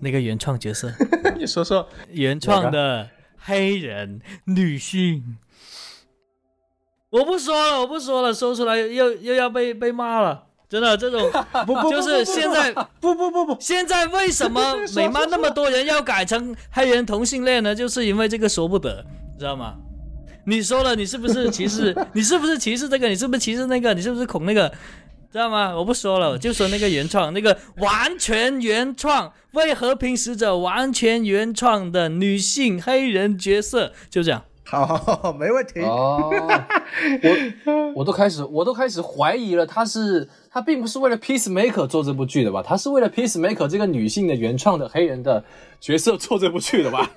[0.00, 0.90] 那个原创角色，
[1.36, 5.36] 你说说原创的黑人女性，
[7.10, 10.46] 我不说了，我不说了，说出来又又要被被骂了。
[10.72, 11.30] 真的这种
[11.66, 17.74] 不不就是现在不不不不，现在为什么 美漫那么多人要改成黑人同性恋呢？
[17.74, 19.04] 就是因为这个说不得，
[19.38, 19.74] 知道吗？
[20.46, 21.94] 你说了，你是不是 歧视？
[22.14, 23.06] 你是不是歧视这个？
[23.06, 23.92] 你是不是歧视那个？
[23.92, 24.66] 你是不是恐那个？
[25.30, 25.76] 知道吗？
[25.76, 34.42] 我不说了，就说那个原创，那个完全原创为和平使者完全原创的女性黑人角色，就这样。
[34.64, 35.80] 好，没问题。
[35.80, 36.30] 哦，
[37.22, 42.62] 我我都开始我都开始怀疑了，他是他并不是为了 Peacemaker 做这部剧的吧？
[42.62, 45.42] 他是为了 Peacemaker 这个女性的原创的黑人的
[45.80, 47.10] 角色做这部剧的吧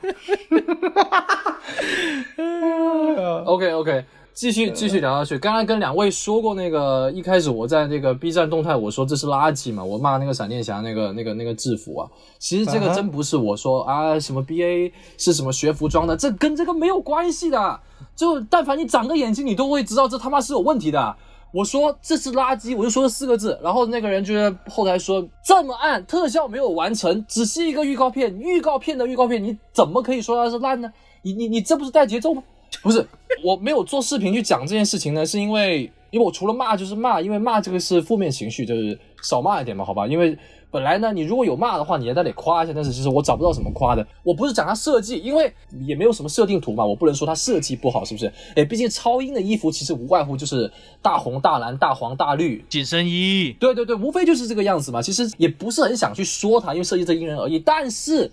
[3.45, 4.05] ？OK OK。
[4.35, 5.39] 继续继续聊下去。
[5.39, 12.05] 刚刚跟两位说过，那个一开始我在那个 B 站动态我说这是垃圾嘛，我骂那个闪电侠那个那个那个制服啊。
[12.37, 17.79] 其实这个真不是我说啊，什么 BA 是什么学服装的，这跟这个没有关系的。
[18.13, 21.15] 就但凡你长个眼睛，你都会知道这他妈是有问题的。
[21.55, 23.57] 我说这是垃圾，我就说了四个字。
[23.63, 30.91] 然后那个人就在后台说这么暗，特效没有完成，只是一个预告片，预告片的预告片，你怎么可以说它是烂呢？
[31.21, 32.43] 你你你这不是带节奏吗？
[32.83, 33.07] 不是，
[33.41, 40.05] 我没有做视频去讲这件事情呢，是因为，因为我除了骂就是骂，因为骂这个是负面情绪，就是少骂一点嘛，好吧？
[40.05, 40.37] 因为
[40.75, 44.05] 本来呢，你如果有骂的话，你在那里夸一下，但是其实我找不到什么夸的。
[44.23, 45.49] 我不是讲它设计，因为
[45.87, 48.29] 也没有什么设定图嘛，我不能说它设计不好，是不是？
[48.57, 50.69] 哎，毕竟超英的衣服其实无外乎就是
[51.01, 55.01] 大红大蓝大黄大绿紧身衣，对对对，无非就是这个样子嘛。
[55.01, 57.57] 其实也不是很想去说它，因为设计这因人而异。
[57.57, 58.29] 但是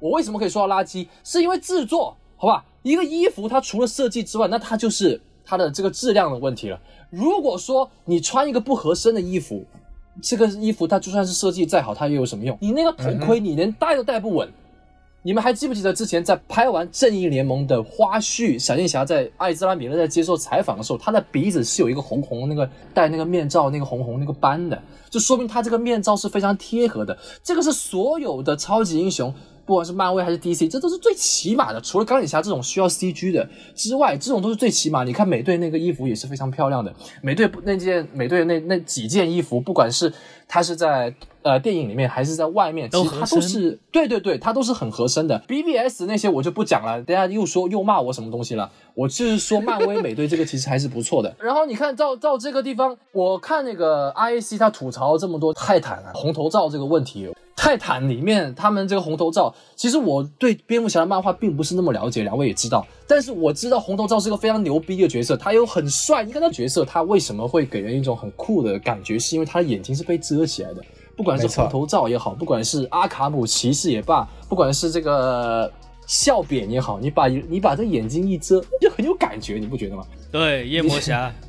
[0.00, 1.08] 我为什么可以说到垃圾？
[1.22, 2.62] 是因为制作，好吧？
[2.82, 6.78] 一个衣服，它除了设计之外，那它就是它的这个质量的问题了。
[7.08, 9.64] 如果说你穿一个不合身的衣服，
[10.22, 12.56] 这个衣服它就算是设计再好，它又有什么用？
[12.60, 14.48] 你那个头盔，你连戴都戴不稳。
[15.26, 27.16] 你们还记不记得之前在拍完《正义联盟》的花絮，闪电侠在艾兹拉米勒在接受采访的时候，他的鼻子是有一个红红那个戴那个面罩那个红红那个斑的，就说明他这个面罩是非常贴合的。
[27.42, 29.34] 这个是所有的超级英雄。
[29.66, 31.80] 不管是漫威还是 DC，这都是最起码的。
[31.80, 35.04] 除了钢铁侠这种需要 CG 的之外，这种都是最起码。
[35.04, 36.92] 你看美队那个衣服也是非常漂亮的。
[37.22, 40.12] 美队那件美队那那几件衣服，不管是
[40.46, 45.42] 它是在呃电影里面还是在外面，其实它都是对对对，它都是很合身的。
[45.48, 48.70] BBS 那些我就不讲了，等下又说又骂我什么东西了。
[48.94, 51.34] 我就是说漫威美队这个其实还是不错的。
[51.40, 57.28] 然后你看到到这个地方，我看那个 IAC 他吐槽这么多泰坦啊红头罩这个问题。
[57.56, 62.86] 泰坦里面，他们这个红头罩，其实我对蝙蝠侠的漫画并不是那么了解，两位也知道。
[63.06, 66.24] 但是我知道红头罩是个非常牛逼的角色，他又很帅。
[66.24, 69.18] 你看他角色，他为什么会给人一种很酷的感觉？
[69.18, 70.82] 是因为他的眼睛是被遮起来的。
[71.16, 75.72] 不管是红头罩也好，不管是阿卡姆骑士也罢，不管是这个
[76.08, 80.04] 笑扁也好，你把你把这眼睛一遮，就很有感觉，你不觉得吗？
[80.32, 81.32] 对，夜魔侠，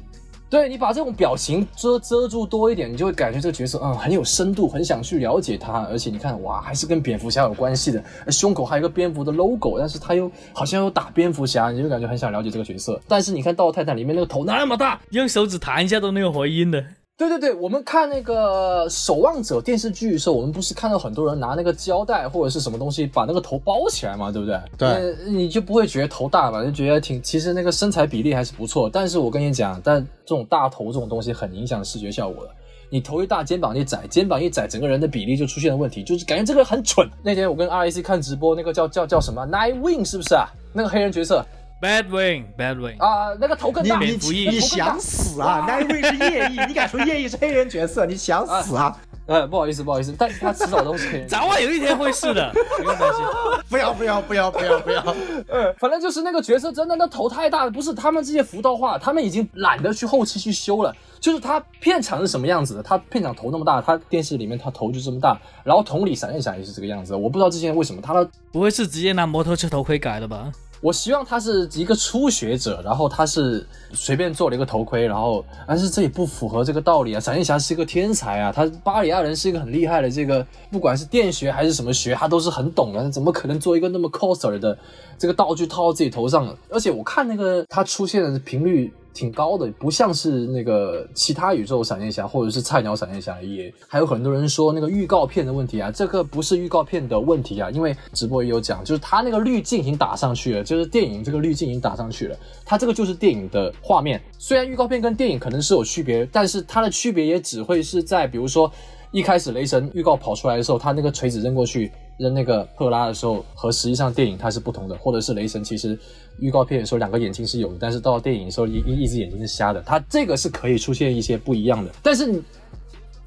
[0.56, 5.86] 对你把这种表情遮遮住多一点，你就会感觉这个角色嗯很有深度，很想去了解他。
[5.90, 12.98] 而且你看哇，还是跟蝙蝠侠有关系的，胸口还有一个蝙蝠的 logo，但是他又好像又打蝙蝠侠，你就感觉很想了解这个角色。
[13.06, 16.86] 但是你看《盗泰坦》里面那个头那么大，用手指弹一下都没有回音的。
[17.18, 24.60] 对对对，我们看那个《守望者》电视剧的时候，我们不是看到很多人拿那个胶带或者是什么东西把那个头包起来嘛，对不对？
[24.78, 28.90] 对那你就不会觉得头大嘛，就觉得挺，其实那个身材比例还是不错。
[28.92, 32.52] 但是我跟你讲，但这种大头这种东西很影响视觉效果的。
[32.90, 37.10] 你头一大，肩膀一窄，肩膀一窄，整个人的比例就出现了问题，就是感觉这个人很蠢。
[37.24, 40.48] 那天我跟 RAC 看直播，那个叫叫叫什么 Nightwing 是不是啊？
[40.74, 41.44] 那个黑人角色
[41.82, 45.64] Bad Wing，Bad Wing，啊、那个头更大，你你蝙蝠翼你想死啊！
[45.68, 48.06] 那位是夜翼，你敢说夜翼是黑人角色？
[48.08, 48.98] 你想死啊！
[49.28, 51.28] 呃，不好意思，不好意思，但是他迟早都是黑人。
[51.30, 53.26] 早晚有一天会是的，不用担心。
[53.70, 55.02] 不要不要不要不要不要！
[55.48, 60.96] 呃，反正就是那个角色真的那头太大了，不是他们这些服道化，他们已经懒得去后期去修了。
[61.20, 67.16] 就是他片场是什么样子的，他片场头那么大，他电视里面他头就这么大，然后同理闪电侠也是这个样子。
[67.16, 70.52] 我不知道之前为什么他的，不会是直接拿摩托车头盔改的吧？
[70.86, 77.20] 我希望他是一个初学者，然后他是随便做了一个头盔，然后但是这也不符合这个道理啊。
[77.20, 84.78] 闪电侠是一个天才啊，他巴里亚人是一个很厉害的这个，不管是电学还是什么学，他都是很懂的，怎么可能做一个那么 coser 的
[85.18, 86.56] 这个道具套到自己头上？
[86.70, 88.94] 而且我看那个他出现的频率。
[89.16, 108.70] 挺高的，不像是那个其他宇宙闪电侠或者是菜鸟闪电侠也，还有很多人说那个预告片的问题啊，这个不是预告片的问题啊，因为直播也有讲，就是他那个滤镜已经打上去了，就是电影这个滤镜已经打上去了，它这个就是电影的画面，虽然预告片跟电影可能是有区别，但是它的区别也只会是在比如说
[109.12, 111.90] 一开始雷神预告跑出来的时候，他那个锤子扔过去。
[112.18, 115.98] 扔那个赫拉的时候和实际上电影它是不同的，或者是雷神其实
[116.40, 121.92] 预告片的时候两个眼睛是有的，但是到电影的时候一一只眼睛是瞎的，它这个是可以出现一些不一样的。
[122.02, 122.42] 但是你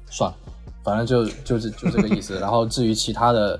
[0.09, 0.37] 算了，
[0.83, 2.39] 反正就就是就这个意思。
[2.39, 3.59] 然后至于其他的，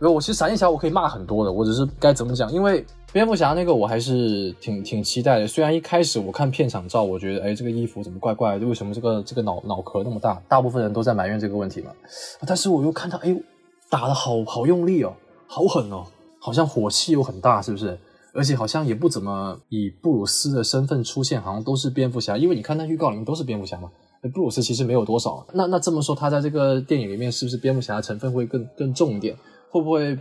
[0.00, 2.84] 因为我其实闪电侠我可以骂很多的，我只是该怎么讲，因为。
[3.12, 10.40] 蝙蝠侠那个我还是挺挺期待的，虽然一开始我看片场照，我觉得哎这个衣服怎么怪怪的，为什么这个这个脑脑壳那么大？
[10.48, 11.90] 大部分人都在埋怨这个问题嘛。
[12.46, 13.36] 但是我又看到哎
[13.88, 15.12] 打的好好用力哦，
[15.48, 16.04] 好狠哦，
[16.38, 17.98] 好像火气又很大，是不是？
[18.32, 23.90] 而且好像也不怎么以布鲁斯的身份出现，好像都是蝙蝠侠，因为你看那预告里面都是蝙蝠侠嘛。
[24.32, 29.36] 布鲁斯其实没有多少，那那这么说，他在这个电影里面是不是蝙蝠侠的成分会更更重一点？
[29.68, 30.16] 会不会？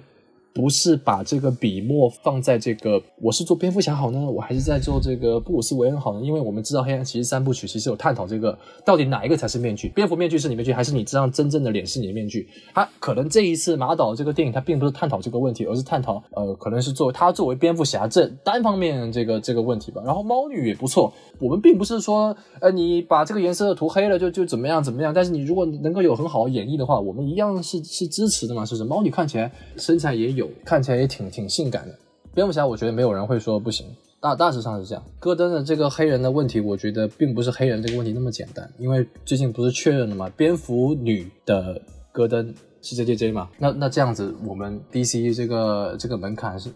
[0.51, 6.21] 不是把这个笔墨放在这个我是做蝙蝠侠好呢，我还是在做这个布鲁斯韦恩好呢？
[6.25, 12.49] 因为我们知道黑暗骑士三部曲其实有探讨这个到底哪一个才是面具，蝙蝠面具是你面具，还是你这张真正的脸是你的面具？
[12.73, 20.01] 他可能这一次马导这个电影他并不是探讨这个问题，而是探讨呃可能是作为他作为蝙蝠侠这单方面这个这个问题吧。
[20.03, 28.83] 然后猫女也不错，我们并不是说呃你把这个颜色涂黑了就就怎么样怎么样，但是你如果能够有很好的演绎的话，我们一样是是支持的嘛，是不是？
[28.83, 30.38] 猫女看起来身材也。
[30.39, 31.95] 有看起来也挺挺性感的，
[32.33, 33.85] 蝙蝠侠我觉得没有人会说不行，
[34.19, 35.03] 大大致上是这样。
[35.19, 40.31] 戈登的这个黑人的问题，我觉得并不是黑人这个问题那么简单，因为最近不是确认了吗？
[40.35, 41.79] 蝙蝠女的
[42.11, 43.49] 戈登是 J J J 嘛？
[43.57, 46.69] 那那这样子，我们 D C 这个这个门槛是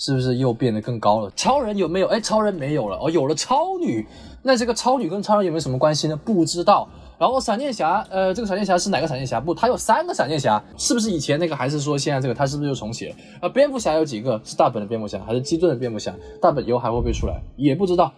[0.00, 1.30] 是不是又变得更高了？
[1.36, 2.06] 超人有没有？
[2.06, 4.06] 哎，超人没有了哦，有了超女，
[4.42, 6.16] 那这个超女跟超人有没有什么关系呢？
[6.16, 6.88] 不知道。
[7.18, 9.38] 然后闪电侠，呃，这个闪电侠是哪个闪电侠？
[9.38, 12.32] 不，他有三个闪电侠，是不是以前那个，还是说现在这个？
[12.32, 13.14] 他是不是又重启了？
[13.42, 14.40] 呃，蝙蝠侠有几个？
[14.42, 16.14] 是大本的蝙蝠侠，还是基顿的蝙蝠侠？
[16.40, 17.38] 大本以后还会不会出来？
[17.56, 18.10] 也不知道。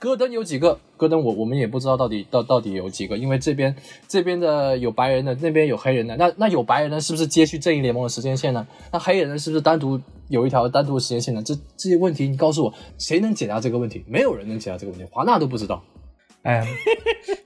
[0.00, 0.78] 戈登有几个？
[0.96, 3.74] 戈登我我们也不知道到底到到底有几个，因为这边
[4.06, 6.16] 这边的有白人的，那边有黑人的。
[6.16, 8.66] 那那有白人的是不是接续正义联盟的时间线呢？
[8.92, 11.42] 那黑人的是不是单独有一条单独的时间线呢？
[11.42, 14.04] 这这些问题，你告诉我，谁能解答这个问题？
[14.06, 15.82] 没有人能解答这个问题，华纳都不知道。
[16.42, 16.66] 哎，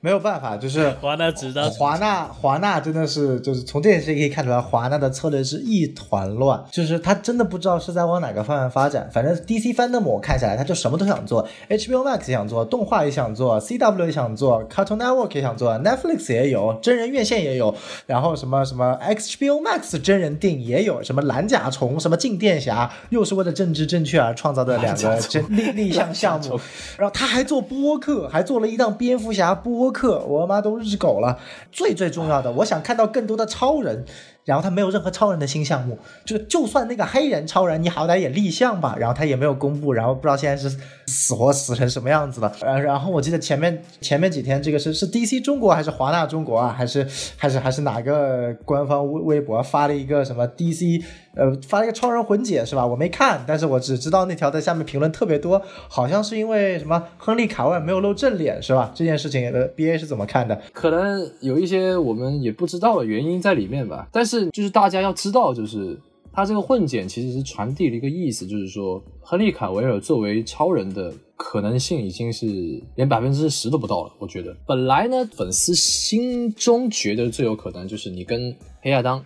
[0.00, 9.08] 没有办法，就是 华纳知道，华纳华纳真的是，就是从这件事可以看出来，华纳的策略是一团乱，就是他真的不知道是在往哪个方向发展。
[9.10, 17.74] 反正 DC Fandom 我看下来，他就什么都想做，HBO Max 也想做，动画也想做，CW 也想做，Cartoon Network 也想做，Netflix 也有，真人院线也有，
[18.06, 26.60] 然后什么什么 HBO Max 真人电影也有，什么蓝甲虫，什么静电侠，又是为了政治正确而创造的两个真立立项项目，
[26.98, 28.81] 然后他还做播客，还做了一。
[28.82, 31.38] 像蝙蝠侠播客，我他妈都日狗了。
[31.70, 34.04] 最最重要的，我想看到更多的超人。
[34.44, 40.76] 然后他没有任何超人的新项目，就就算那个黑人超人，你好歹也立项吧，然后他也没有公布，然后不知道现在是
[41.06, 42.52] 死活死成什么样子了。
[42.60, 51.02] 然，然后我记得前面前面几天这个是是 DC 中国还是华纳中国啊，还是还是还是哪个官方微微博发了一个什么 DC
[51.34, 52.84] 呃发了一个超人混剪是吧？
[52.84, 58.90] 我没看，但是我只知道那条在下面评论特别多，好像是因为什么亨利卡维尔没有露正脸是吧？
[58.94, 60.60] 这件事情呃 BA 是怎么看的？
[60.72, 64.08] 可能有一些我们也不知道的原因在里面吧。
[64.10, 65.98] 但是是就是大家要知道，就是
[66.32, 74.12] 他这个混剪其实是传递了一个意思，就是说亨利卡维尔作为超人的可能性已经是连百分之十都不到了。
[74.18, 79.22] 我觉得本来呢，粉丝心中觉得最有可能就是你跟黑亚当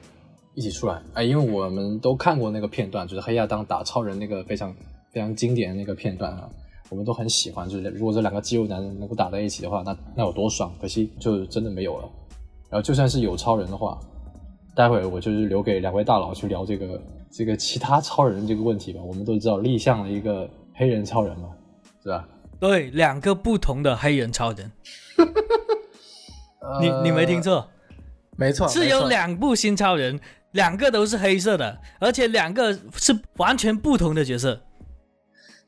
[0.55, 4.75] 一起出来，哎，因为我们都看过那个片段，就是黑亚当打超人那个非常
[5.13, 6.49] 非常经典的那个片段啊。
[6.89, 10.73] 我们都很喜欢，就是如果这两个肌肉男人能够打在一起的话，那那有多爽！
[10.81, 12.09] 可惜就真的没有了。
[12.71, 13.99] 然后就算是有超人的话，
[14.77, 19.01] 待会儿我就是留给两位大佬去聊这个这个其他超人这个问题吧。
[19.03, 21.49] 我们都知道立项了一个黑人超人嘛，
[22.03, 22.29] 是吧？
[22.61, 24.71] 对，两个不同的黑人超人，
[26.81, 27.67] 你你没听错，
[28.37, 30.21] 没错，是有两部新超人，
[30.53, 34.61] 两个都是黑色的，而且两个是完全不同的角色。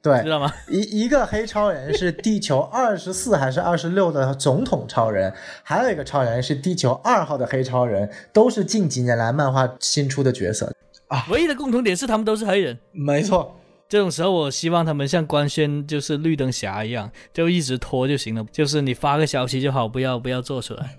[0.01, 0.53] 对，知道吗？
[0.69, 5.33] 一一个黑超人是地球二十四还是二十六的总统超人，
[5.63, 10.73] 还有一个超人是地球二号的黑超人，都是近几年来漫画新出的角色
[11.09, 11.27] 啊。
[11.31, 12.79] 唯一的共同点是他们都是黑人。
[12.93, 13.57] 没错，
[13.89, 20.97] 这种时候我希望他们像官宣就是绿灯侠一样，就一直拖就行了，就是你发个消息就好，不要不要做出来。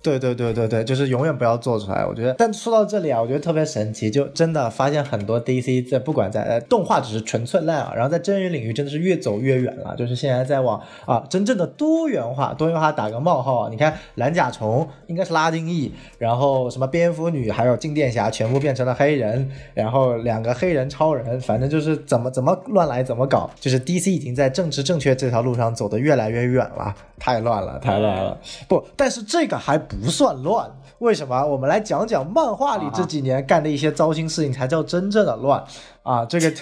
[0.00, 2.06] 对对对对对，就是永远不要做出来。
[2.06, 9.96] 我觉得，但说到这里啊，我觉得特别神奇，就真的发现很多 DC 在不管在呃动画只是纯粹烂啊，然后在真人领域真的是越走越远了。
[9.96, 28.38] 就是现在在往啊真正的多元化，多元化打个冒号啊，你看蓝甲虫应该是拉丁裔，然后什么蝙蝠女还有静电侠全部变成了黑人，然后两个黑人超人，反正就是怎么怎么乱来怎么搞，就是 DC 已经在政治正确这条路上走得越来越远了，太乱了，太乱了。
[28.68, 29.87] 不，但是这个还。
[29.88, 31.44] 不算乱，为什么？
[31.44, 35.62] 我们来讲讲漫画里这几年干的一些糟心事情，才叫真正的乱
[36.08, 36.24] 啊！
[36.24, 36.52] 这个。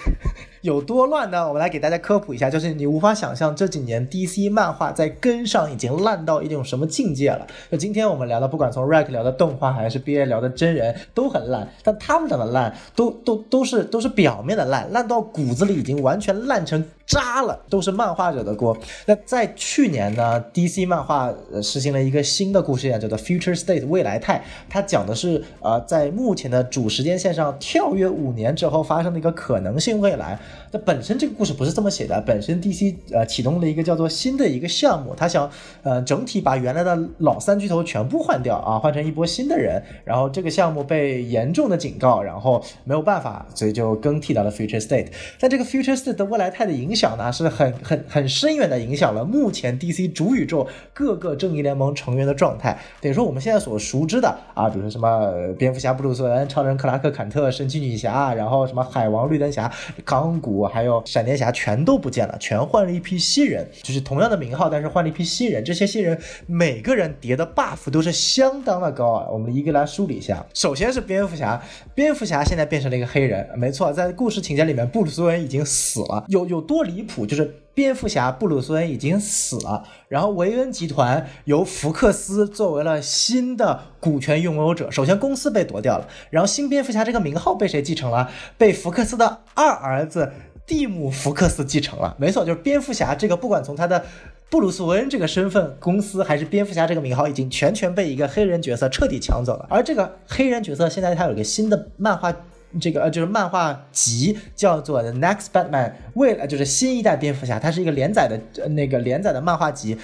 [0.63, 1.47] 有多乱呢？
[1.47, 7.47] 我们来给大家科普一下，就是你无法想象这几年 DC 漫画在跟上已经烂到一种什么境界了。
[7.71, 11.69] 就今天我们聊的，不管从 Rack 聊的动画，还是 BA 聊的真人，都很烂。
[11.85, 18.77] 但他们讲的烂，都都都是都是表面的烂，烂到骨子里已经完全烂成渣了，都是漫画者的锅。
[19.05, 21.33] 那在去年呢，DC 漫画
[21.63, 24.43] 实行了一个新的故事线，叫做 Future State 未来态。
[24.69, 30.37] 它讲的是呃，在目前的主时间线上跳跃五年之后发生的一个可能性未来。
[30.73, 35.49] 那本身这个故事不是这么写的，本身 DC 呃启动了一个叫做新的一个项目，他想
[35.85, 45.09] 呃整体把原来的老三巨头全部换掉啊，换成一波新的人，然后这个项目被严重的警告，然后没有办法，所以就更替到了 Future State。
[45.39, 52.79] 但这个 Future State 的未来态的影响呢，是很很很深远的影响了目前 DC 主宇宙各个正义联盟成员的状态。
[53.01, 59.69] 等于说我们现在所熟知的啊，比如说什么蝙蝠侠布鲁斯韦恩、超人克拉克坎特、神奇女侠，然后什么海王绿灯侠、
[60.05, 60.37] 钢。
[60.41, 65.65] 骨还有闪电侠全都不见了，全换了一批新人，就是同样的名号，但是换了一批新人。
[65.65, 69.29] 这些新人每个人叠的 buff 都是相当的高啊。
[69.31, 70.45] 我们一个来梳理一下。
[70.53, 71.61] 首先是蝙蝠侠，
[71.95, 76.25] 蝙蝠侠现在变成了一个黑人，没错，在故事情节里面，布鲁斯韦恩已经死了。
[76.29, 77.25] 有有多离谱？
[77.25, 84.91] 就是蝙蝠侠布鲁斯恩已经死了，然后维恩集团由福克斯作为了新的股权拥有者。
[84.91, 88.31] 首先公司被夺掉了，然后新蝙蝠侠这个名号被谁继承了？
[88.57, 90.33] 被福克斯的二儿子。
[90.67, 94.05] 蒂姆·福克斯继承了，没错，就是蝙蝠侠这个，不管从他的
[94.51, 99.67] 布鲁斯·韦恩这个身份、公司，还是蝙蝠侠这个名号，已经全权被一个黑人角色彻底抢走了。
[99.71, 102.35] 而这个黑人角色现在他有一个新的漫画，
[102.81, 109.97] 这个呃就是漫画集叫做《The Next Batman》，为了就是新一代蝙蝠侠，它是一个连载的那个连载的漫画集。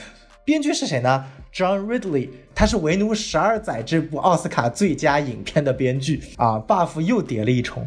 [0.44, 7.86] 编剧是谁呢？John Ridley，他是《为奴十二载》这部奥斯卡最佳影片的编剧啊，buff 又叠了一重。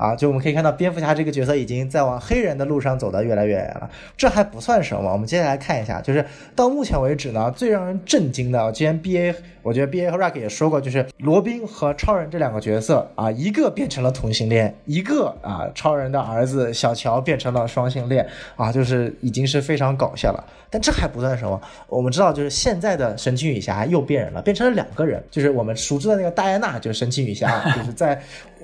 [0.00, 3.90] 啊，就我们可以看到，蝙蝠侠这个角色已经在往黑人的路上走得越来越远了。
[4.16, 6.24] 这还不算什么，我们接下来看一下，就是
[6.56, 20.42] 到目前为止呢，最让人震惊的，既然 B A，我觉得 B A 和 Rack 也说过，就是罗宾和超人这两个角色啊，一个变成了同性恋，一个啊，超人的儿子小乔变成了双性恋啊，就是已经是非常搞笑了。
[20.72, 28.22] 但这还不算什么，我们知道，就是现在的神奇女侠又变人了，变成了两个人，就是我们熟知的那个戴安娜，就是神奇女侠，就是在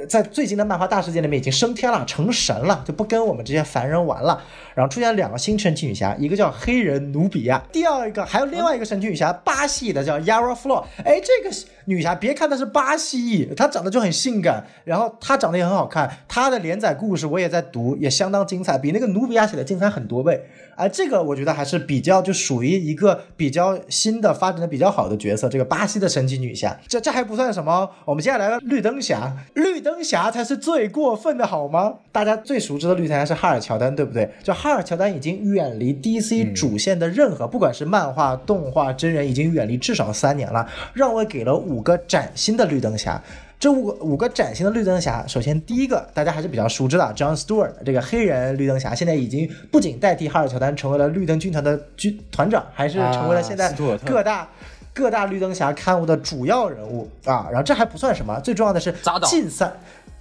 [0.08, 4.42] 在最近的漫画大世界里面已经升天了，成神了，就不跟我们这些凡人玩了。
[4.76, 10.84] 然后出现了两个新神奇女侠，一个叫黑人努比亚，第二一个还有另外一个神奇女侠，巴西的叫 Yara Flor。
[11.02, 20.38] 哎，这个女侠别看她是巴西裔，她长得就很性感，然后她长得也很好看，她的连载故事我也在读，也相当精彩，比那个努比亚写的精彩很多倍。
[20.76, 26.78] 哎，这个我觉得还是比较就属于一个比较新的发展的比较好的角色，这个巴西的神奇女侠。
[26.86, 31.94] 这这还不算什么，我们接下来的绿灯侠，绿灯侠才是最过分的好吗？
[32.12, 34.30] 大家最熟知的绿灯侠是哈尔乔丹，对不对？
[34.42, 40.68] 就哈尔乔丹已经远离 DC 主线的任何，不管是漫画、动画、真人，已经远离至少三年了。
[40.92, 43.22] 让我给了五个崭新的绿灯侠。
[43.58, 53.72] 这五个五个崭新的绿灯侠，首先第一个大家还是比较熟知的，John Stewart 这个黑人绿灯侠，现在已经不仅代替哈尔乔丹成为了绿灯军团的军团长，还是成为了现在
[54.04, 54.46] 各大
[54.92, 57.48] 各大绿灯侠刊物的主要人物啊。
[57.50, 58.94] 然后这还不算什么，最重要的是
[59.24, 59.72] 近三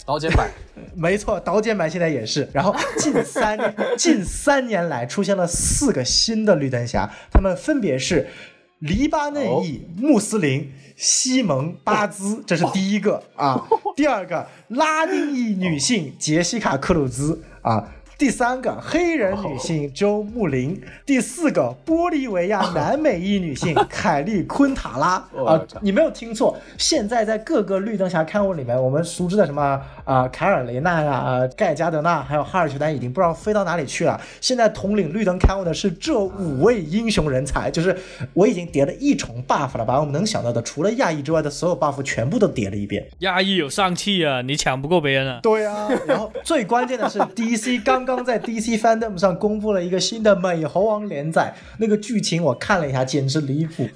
[0.05, 0.49] 刀剑版，
[0.95, 2.47] 没错，导剪版现在也是。
[2.53, 3.57] 然后近三
[3.97, 8.27] 近三年来出现了四个新的绿灯侠，他们分别是
[8.79, 10.71] 黎巴嫩裔穆斯林。
[10.97, 13.67] 西蒙巴兹，这是第一个啊。
[13.97, 17.91] 第二个，拉丁裔女性杰西卡克鲁兹啊。
[18.17, 34.19] 第三个黑人女性周慕林，第四个玻利维亚南美裔女性凯利昆塔拉 啊，你没有听错，现在在各个绿灯侠刊物里面，我们熟知的什么啊凯尔雷纳呀、盖加德纳，还有哈尔乔丹，已经不知道飞到哪里去了。
[34.39, 37.93] 现在统领绿灯刊物的是这五位英雄人才，就是
[38.33, 43.05] 我已经叠了一重 buff 了，把我们能想到的除了亚裔之外的所有 buff 全部都叠了一遍。
[43.19, 45.41] 亚裔有上气啊，你抢不过别人啊。
[45.43, 48.04] 对啊，然后最关键的是 DC 刚。
[48.05, 53.89] 刚在 DC Fandom 上公布了一个新的美猴王连载，那个剧情我看了一下，简直离谱。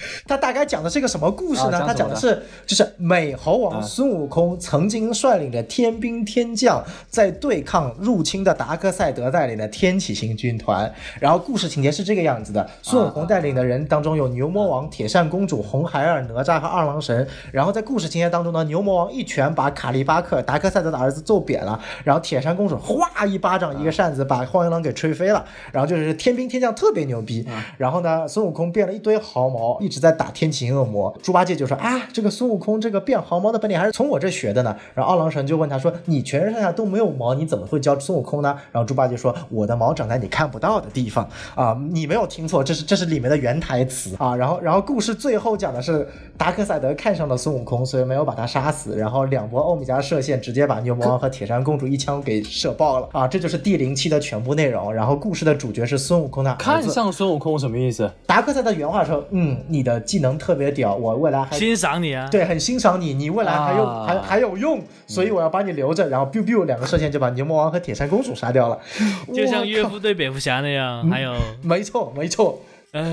[0.26, 1.84] 他大概讲的是一个什么故事呢？
[1.86, 10.92] 他讲的是，就是美猴王孙悟空曾经率领着天兵天将在对抗入侵的达克赛德带领的天启星军团。
[11.20, 17.26] 然后故事情节是这个样子的：孙悟空带领的人当中有牛魔王、铁扇公主、红孩儿、哪吒和二郎神。
[17.52, 25.44] 然后在故事情节当中呢，牛魔王一拳把卡利巴克达克赛德的儿子揍扁了，然后铁扇公主哗一巴掌一个扇子把荒原狼给吹飞了。
[25.72, 27.46] 然后就是天兵天将特别牛逼。
[27.78, 29.80] 然后呢，孙悟空变了一堆毫毛。
[29.86, 34.76] 一直在打天启恶魔，猪八戒就说啊，这个孙悟空这个变毫毛的本领还是从我这学的呢。
[34.94, 38.58] 然后二郎神就问他说，你全身上下都没有毛，你怎么会教孙悟空呢？
[38.72, 44.34] 然后猪八戒说，我的毛长在你看不到的地方啊，你没有听错，这是这是里面的原台词啊。
[44.34, 53.28] 然后然后故事最后讲的是达克赛德看上了孙悟空，所以没有把他杀死，然后两波欧米伽射线直接把牛魔王和铁扇公主一枪给射爆了啊。
[53.28, 54.92] 这就是第零期的全部内容。
[54.92, 58.10] 然后故事的主角是孙悟空的看上孙悟空什么意思？
[58.26, 59.56] 达克赛德原话说，嗯。
[59.68, 62.28] 你的技能特别屌，我未来还欣赏你啊！
[62.30, 66.08] 对，很欣赏你，你未来还有还还有用，所以我要把你留着。
[66.08, 68.78] 然后 biu biu 两个射线就把牛魔王和铁扇公主杀掉了，
[69.34, 71.08] 就像岳父对蝙蝠侠那样。
[71.08, 72.60] 还有，没错没错，
[72.92, 73.12] 嗯，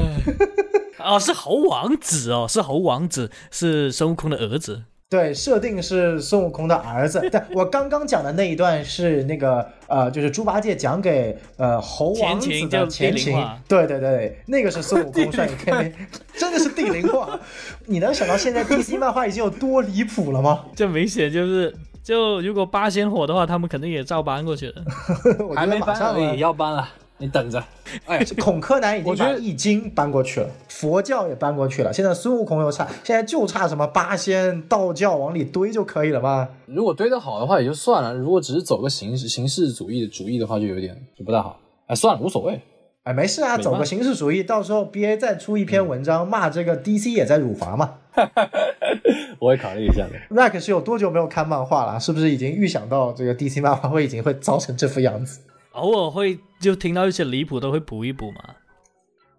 [0.99, 4.83] 哦，是猴王子哦，是猴王子，是孙悟空的儿子。
[5.13, 7.19] 对，设定是孙悟空的儿子。
[7.29, 13.47] 对我刚刚讲的那一段是那个呃，就是猪八戒讲给呃猴王子的前情。
[13.67, 17.39] 对对对，那个是孙悟空率领天兵，真的是地灵话。
[17.85, 20.65] 你能想到现在 DC 漫画已经有多离谱了吗？
[20.75, 24.83] 这明显就是，就如果八仙火的话，他们肯定也照搬过去了。
[25.55, 26.89] 还没搬而已，要搬了。
[27.19, 27.63] 你等着，
[28.05, 36.49] 哎， 孔柯南已经把易经搬过去了，佛教也搬过去了，现在孙悟空又差，现在就差什么八仙道教往里堆就可以了吧？
[36.65, 41.59] 如果堆得好的话也就算了，如果只是走个形式形式主义的主义的话，就有点就不太好。
[41.85, 42.59] 哎，算了，无所谓，
[43.03, 47.95] 哎，没事啊，走个形式主义，到时候 B A 再出一篇文章骂这个 D C 也在辱华嘛。
[49.39, 50.35] 我会考虑一下的。
[50.35, 51.99] Rack 是有多久没有看漫画了？
[51.99, 55.39] 是不是已经预想到这个 D C 漫画会已经会糟成这副样子？
[55.73, 58.41] 偶尔会就听到一些离谱，都会补一补嘛。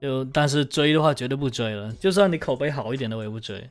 [0.01, 1.93] 就但是追的话，绝对不追了。
[1.95, 3.69] 就算你口碑好一点的，我也不追。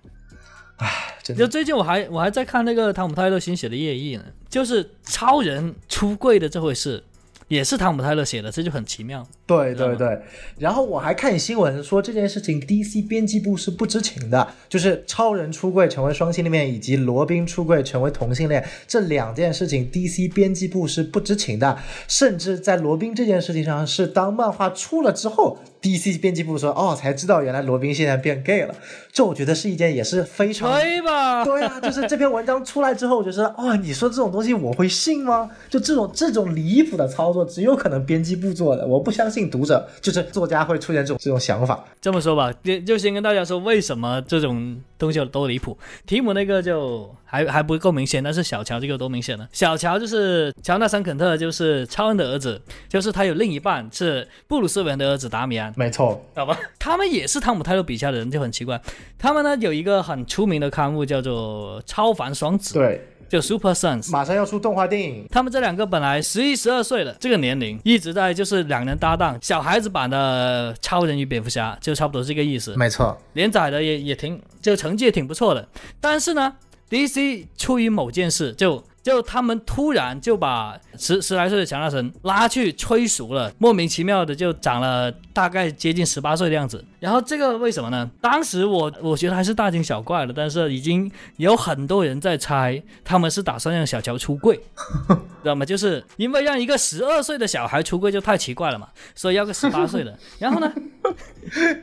[0.77, 7.03] 唉，就最近我还我还在看那个汤姆泰勒新写的《夜翼》呢，就是超人出柜的这回事。
[7.49, 9.27] 也是汤姆泰勒写的，这就很奇妙。
[9.57, 10.21] 对对对，
[10.57, 21.77] 然后我还看新闻说这件事情，DC 编辑部是不知情的，就是超人出柜成为双性恋，以及罗宾出柜成为同性恋这两件事情，DC 编辑部是不知情的。
[22.07, 28.73] 甚至在罗宾这件事情上，是当漫画出了之后，DC 编辑部说哦才知道原来罗宾现在变 gay 了。
[29.11, 31.43] 这我觉得是一件也是非常对吧？
[31.43, 35.51] 对啊，就是这篇文章出来之后，我就说哦，你说这种东西我会信吗？
[35.69, 37.43] 就这种这种离谱的操作。
[37.43, 41.83] 只有可能编辑部做的，我不相信定读者，就是作家会出现这种这种想法。
[42.01, 45.77] 这么说吧，就就先跟大家说为什么这种东西有多离谱。
[46.05, 49.47] 提姆那个就还还不够明显，但是小乔这个多明显了。
[49.51, 56.57] 小乔就是乔纳森·肯特，就是超人的儿子，就是他有另一半是布鲁斯·韦恩的儿子达米安，没错，好吧？
[56.79, 58.81] 他们也是汤姆·泰勒笔下的人，就很奇怪。
[59.17, 63.01] 他们呢有一个很出名的刊物叫做《超凡双子》，对，
[63.33, 64.11] 就 Super Sons。
[64.11, 72.75] 马上要出动画电影，他们这两个本来十一、十二岁的这个年龄，一直在就是两人搭档，小孩子版的超人与蝙蝠侠，就差不多这个意思。
[72.77, 75.67] 没错，连载的也也挺，就成绩也挺不错的。
[75.99, 76.53] 但是呢
[76.91, 86.83] ，DC 出于某件事，就就他们突然就把十十来岁的强纳森拉去催熟了，莫名其妙的就长了大概接近十八岁的样子。
[87.01, 88.09] 然后这个为什么呢？
[88.21, 94.55] 当时我我觉得还是大惊小怪的，但是已经有很多人在猜他们是打算让小乔出柜，
[95.43, 95.65] 知道吗？
[95.65, 100.17] 就是因为让一个十二岁的小孩出柜就太奇怪了嘛，所以要个十八岁的。
[100.39, 100.71] 然后呢，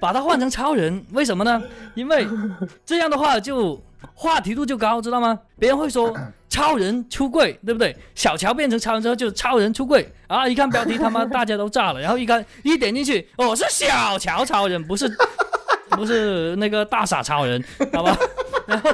[0.00, 1.62] 把他换成超人，为什么呢？
[1.94, 2.26] 因为
[2.86, 3.78] 这样的话就
[4.14, 5.38] 话题度就高，知道吗？
[5.58, 6.14] 别人会说
[6.48, 7.96] 超人出柜，对不对？
[8.14, 10.48] 小乔变成超人之后就是超人出柜啊！
[10.48, 12.00] 一看标题，他妈 大家都炸了。
[12.00, 15.10] 然后一看一点进去，哦，是小乔超人，不是
[15.90, 18.16] 不是那个大傻超人，好吧？
[18.66, 18.90] 然后。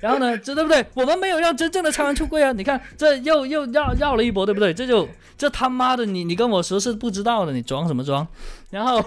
[0.00, 0.84] 然后呢，这对不对？
[0.94, 2.50] 我们没有让真正的超人出柜啊！
[2.50, 4.74] 你看，这又又绕绕了一波，对不对？
[4.74, 5.08] 这就
[5.38, 8.26] 这他妈的，你你跟我说是不知道的，你装什么装？
[8.68, 9.04] 然后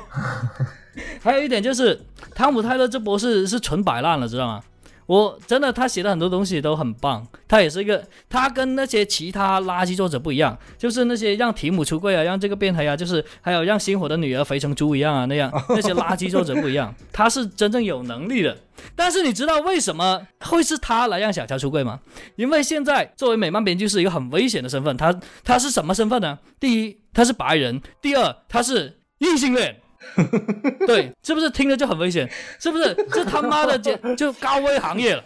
[1.21, 1.99] 还有一点就是，
[2.33, 4.61] 汤姆泰勒这波是是纯摆烂了，知道吗？
[5.07, 18.57] 我真的，他写的很多东西都很棒，他也是一个，他跟那些其他垃圾作者不一样，就是那些让提姆出柜啊，让这个变黑啊，就是还有让星火的女儿肥成猪一样啊那样， 那些垃圾作者不一样，他是真正有能力的。
[18.95, 21.99] 但是你知道为什么会是他来让小乔出柜吗？
[22.35, 26.39] 因为现在作为美漫编剧是一个很危险的身份，他他是什么身份呢？
[26.59, 29.77] 第一，他是白人；第二，他是异性恋。
[30.87, 32.29] 对，是不是听着就很危险？
[32.59, 32.93] 是不是？
[33.11, 35.23] 这他妈的就就高危行业了，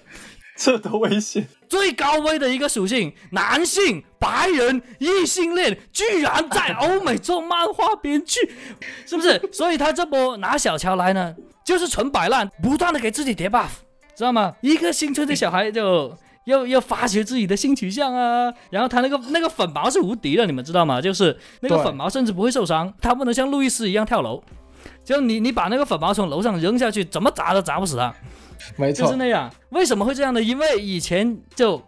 [0.55, 1.47] 这多危险！
[1.67, 8.39] 最高危的一个属性，男性、白人、异性恋，居然在 欧美做漫画编剧，
[9.05, 9.39] 是不是？
[9.51, 13.69] 所以他这波拿小乔来呢，就是纯摆烂，不断的给自己叠 buff，
[14.15, 14.55] 知道吗？
[14.61, 16.17] 一个新出的小孩就。
[16.45, 20.99] 又又发掘自己的性取向啊，然后他那个那个粉毛是无敌的，你们知道吗？
[20.99, 24.41] 就是那个粉毛甚至不会受伤，他不能像路易斯一样跳楼，
[25.09, 28.13] 就你你把那个粉毛从楼上扔下去，怎么砸都砸不死他。
[28.75, 29.51] 没错就是，那样。
[29.69, 30.39] 为什么会这样呢？
[30.39, 31.81] 因为以前就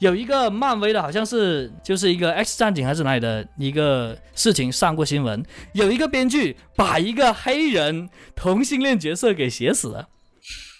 [0.00, 5.44] 有一个漫威的，好像是就是一个 X 战警还是哪里的一个事情上过新闻，
[5.74, 10.08] 有一个编剧把一个黑人同性恋角色给写死了。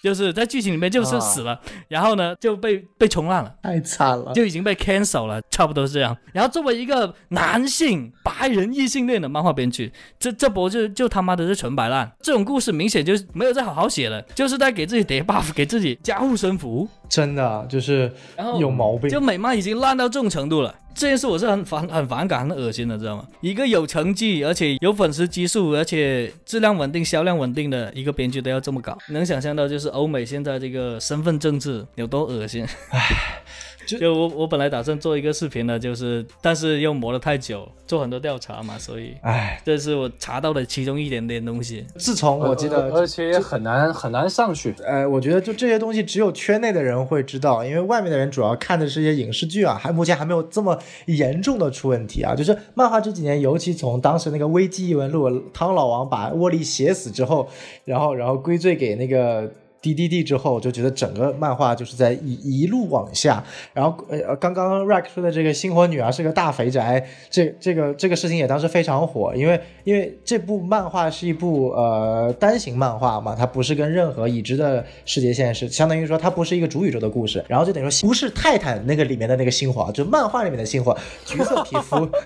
[0.07, 4.31] 就是在剧情里面就是死了，然后呢就被被冲烂了，太惨了。
[4.31, 6.15] 就已经被 cancel 了，差不多是这样。
[6.31, 12.09] 然后作为一个男性白人异性恋的漫画编剧，这这波就就他妈的是纯摆烂。
[12.21, 16.87] 这种故事明显就是没有再好好写了，就是在给自己叠 buff，给自己加护身符。
[17.09, 19.09] 真的就是然后有毛病。
[19.09, 23.25] 就美漫已经烂到这种程度了，这件事我是很反很反感、很恶心的，知道吗？
[23.41, 32.65] 一个有成绩，而且有粉丝基数，而且质量稳定、销量稳定的一个编剧都要这么搞，能想象到就是欧美现在这个身份政治有多恶心。
[32.65, 32.71] 就
[33.95, 41.85] 就我我本来打算做一个视频的，就是但是又磨了太久，做很多调查嘛，所以唉，这是我查到的其中一点点东西。
[41.97, 44.75] 自从我记得，而且也很难很难上去。
[44.85, 52.35] 呃，我觉得就这些东西只有圈内的人会知道，因为外面的人主要看的是一些影视剧啊，还目前还没有这么严重的出问题啊。
[52.35, 57.47] 就是漫画这几年，尤其从当时那个《危机异闻录》，汤老王把沃利写死之后，
[57.85, 59.49] 然后然后归罪给那个。
[59.81, 63.43] D D D 之后，我就觉得整个漫画就是在一一路往下。
[63.73, 77.43] 然后呃，刚刚 Rack 说的这个星火女儿是个大肥宅，这这个这个事情也当时非常火，因为因为这部漫画是一部呃单行漫画嘛，它不是跟任何已知的世界线是，相当于说它不是一个主宇宙的故事。
[77.47, 82.07] 然后就等于说不是泰坦那个里面的那个星火，就漫画里面的星火，橘色皮肤。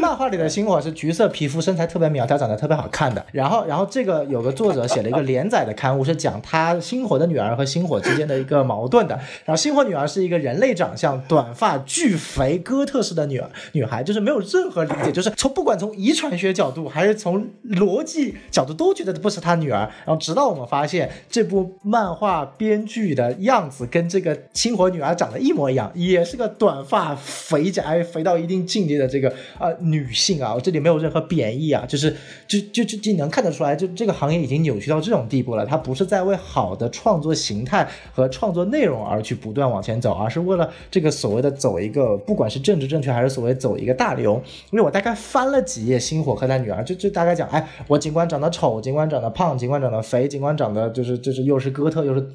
[0.00, 3.24] 漫画里的星火是橘色皮肤，身材特别苗条，长得特别好看的。
[3.32, 9.14] 然后，然后这个有个作者写了一个连载的刊物，是讲他星火的女儿和星火之间的一个矛盾的。
[9.44, 19.80] 然后，星火女儿是一个人类长相、短发、巨肥、哥特式的女儿女孩，就是没有任何理解，就是从不管从遗传学角度还是从逻辑角度都觉得不是她女儿。
[20.04, 29.32] 然后，直到我们发现这部漫画编剧的样子跟这个星火女儿长得一模一样，也是个短发肥宅，肥到一定境界的这个。
[29.58, 32.14] 呃女性啊，我这里没有任何贬义啊，就是
[32.46, 35.64] 就就就就能看得出来，就这个行业已经扭曲到这种地步了。
[35.64, 44.42] 它不是在为好好的创作形态和创作内容而去不断往前走，而是为了这个所谓的走一个，不管是政治正确还是所谓走一个大流。
[44.70, 52.26] 因为我大概翻了几页《星火和他女儿》，就就大概讲，哎，我尽管长得丑，尽管长得胖，尽管长得肥，尽管长得就是就是又是哥特又是。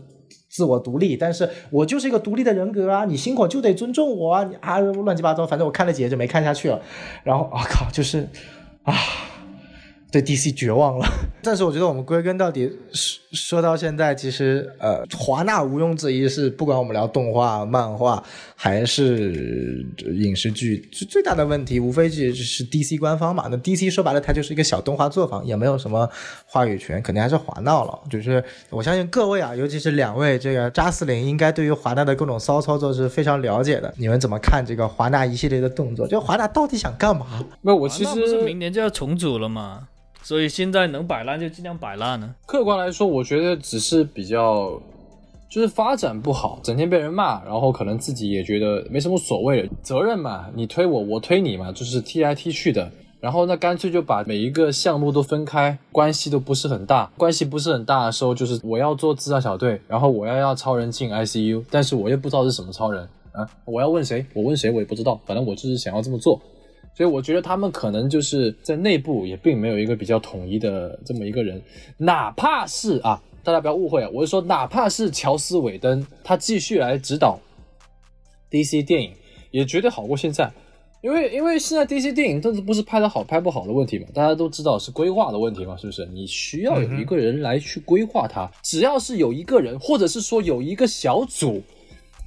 [0.50, 3.06] 自我独立，但是我就是一个独立的人格啊！
[3.06, 4.44] 你星火就得尊重我啊！
[4.44, 6.80] 你啊，乱七八糟，反正我看了几页就没看下去了。
[7.24, 8.30] 然后我靠，就是
[8.84, 8.94] 啊。
[10.14, 11.08] 对 DC 绝望了，
[11.42, 18.24] 但是我觉得我们归根到底说说到现在，其实呃，华纳毋庸置疑是不管我们聊动画、漫画
[18.56, 19.84] 还是
[20.22, 23.48] 影视剧，最最大的问题无非就是 DC 官方嘛。
[23.50, 26.08] 那 DC 说白了，它就是一个小动画作坊，也没有什么
[26.46, 28.00] 话语权，肯定还是华纳了。
[28.08, 33.92] 就是我相信各位啊，尤其是两位这个扎斯林，应该对于华纳的各种骚操作是非常了解的。
[33.98, 36.08] 你们怎么看这个华纳一系列的动作？
[36.08, 37.44] 就华纳到底想干嘛？
[37.62, 39.88] 没有，我其实不是明年就要重组了吗？
[40.24, 42.34] 所以现在能摆烂就尽量摆烂呢。
[42.46, 44.82] 客观来说，我觉得只是比较，
[45.50, 49.70] 就是发展不好，整天被人骂，然后可能自己也觉得没什么所谓。
[49.84, 52.90] 责任嘛，你推我，我推你嘛，就是踢来踢去的。
[53.20, 57.10] 然后那干脆就把每一个项目都分开，关系都不是很大。
[57.18, 64.26] 关系不是很大的时候，就是我要做自杀小队，然后我要要超人进 ICU，但是我又不知道是什么超人啊，我要问谁？
[64.34, 66.42] 我问谁我也不知道，反正我就是想要这么做。
[66.96, 71.62] 所以我觉得他们可能就是在内部也并没有一个比较统一的这么一个人，
[71.98, 77.40] 哪怕是啊，大家不要误会啊，我是说哪怕是乔斯韦登他继续来指导
[78.52, 79.12] DC 电影，
[79.50, 80.52] 也绝对好过现在，
[81.02, 86.06] 因为因为现在 DC 电影这不是拍的好拍不好的问题嘛，大家都知道是规划的问题嘛，是不是？
[86.14, 91.62] 你需要有一个人来去规划它，只要是有一个人，或者是说有一个小组。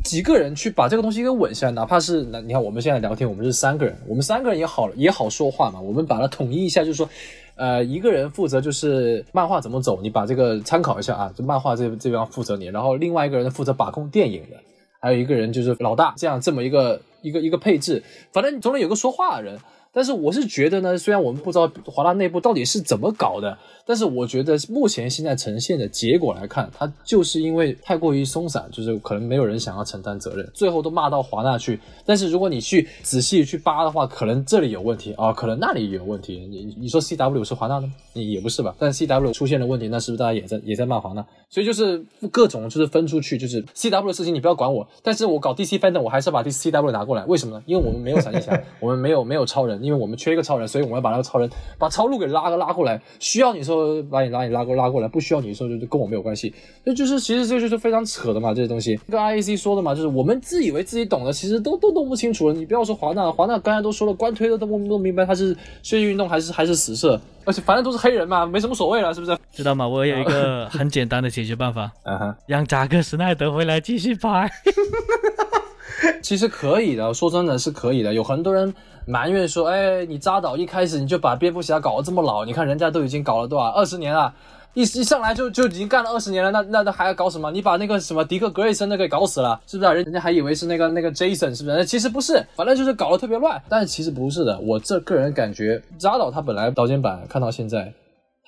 [0.07, 5.81] 几个人去把这个东西给稳下来，哪怕是那你看我们现在聊天，我们是三个人，我们三个人也好也好说话嘛。
[5.81, 7.09] 我们把它统一一下，就是说，
[7.57, 14.57] 呃，一个人负责就是漫画怎么走，你把这个参考一下啊，就漫画这这边负责你，然后另外一个人负责把控电影的，
[15.01, 18.03] 还有一个人就是老大，这样这么一个一个一个配置，
[18.33, 19.59] 反正你总得有个说话的人。
[19.97, 23.57] 但是我是觉得呢，虽然我们不知道华纳内部到底是怎么搞的。
[23.89, 31.79] 但是我觉得目前现在呈现的结果来看，它就是因为太过于松散，就是可能没有人想要承担责任，最后都骂到华纳去。
[32.05, 36.49] 但是如果你去仔细去扒的话，可能这里有问题啊，可能那里有问题。
[36.51, 37.95] 你你说 C W 是华纳的吗？
[38.13, 38.75] 你也不是吧？
[38.77, 41.25] 但 C W 出现了问题，那是不是大家也在也在骂华纳？
[41.49, 47.25] 所以就是各种就是分出去，就是 C W 的事情你不要管我，但是我搞 D C fandom 我还是要把 D C W 拿过来。
[47.27, 47.63] 为什么呢？
[47.67, 53.01] 因为我们没有闪电侠， 我们没有没有超人，因为我们缺一个超人，所以我们要把那个超人把超路给拉个拉过来。
[53.21, 53.87] 需要你说。
[54.11, 56.53] 把你拉你拉过拉过来，不需要你说就就跟我没有关系，
[56.85, 62.55] 那就是其实这就是非常扯的嘛，这些东西跟 I A C 说的嘛，就是我们自以为自己懂的，其实都都弄不清楚了。
[62.55, 69.37] 你不要说华纳，华纳刚才都说了，官推的都不弄明白他是血运动还是还是死射，而且反正都是黑人嘛，没什么所谓了，是不是？
[69.53, 69.87] 知道吗？
[69.87, 71.91] 我有一个很简单的解决办法，
[72.47, 74.51] 让扎克施奈德回来继续拍。
[76.23, 78.13] 其实可以的，说真的是可以的。
[78.13, 78.73] 有很多人
[79.07, 84.35] 埋怨说：“哎，你扎导一开始你就把蝙蝠侠搞得这么老，你看人家都已经搞了多少二十年了，
[84.75, 87.51] 一一上来就就已经干了二十年了，那那那还要搞什么？
[87.51, 89.95] 你把那个什么迪克格瑞森那个搞死了，是不是？
[89.95, 91.85] 人人家还以为是那个那个 Jason，是不是？
[91.85, 93.63] 其实不是，反正就是搞得特别乱。
[93.69, 97.93] 但是其实不是的，我这个人感觉扎导他本来导剪版看到现在。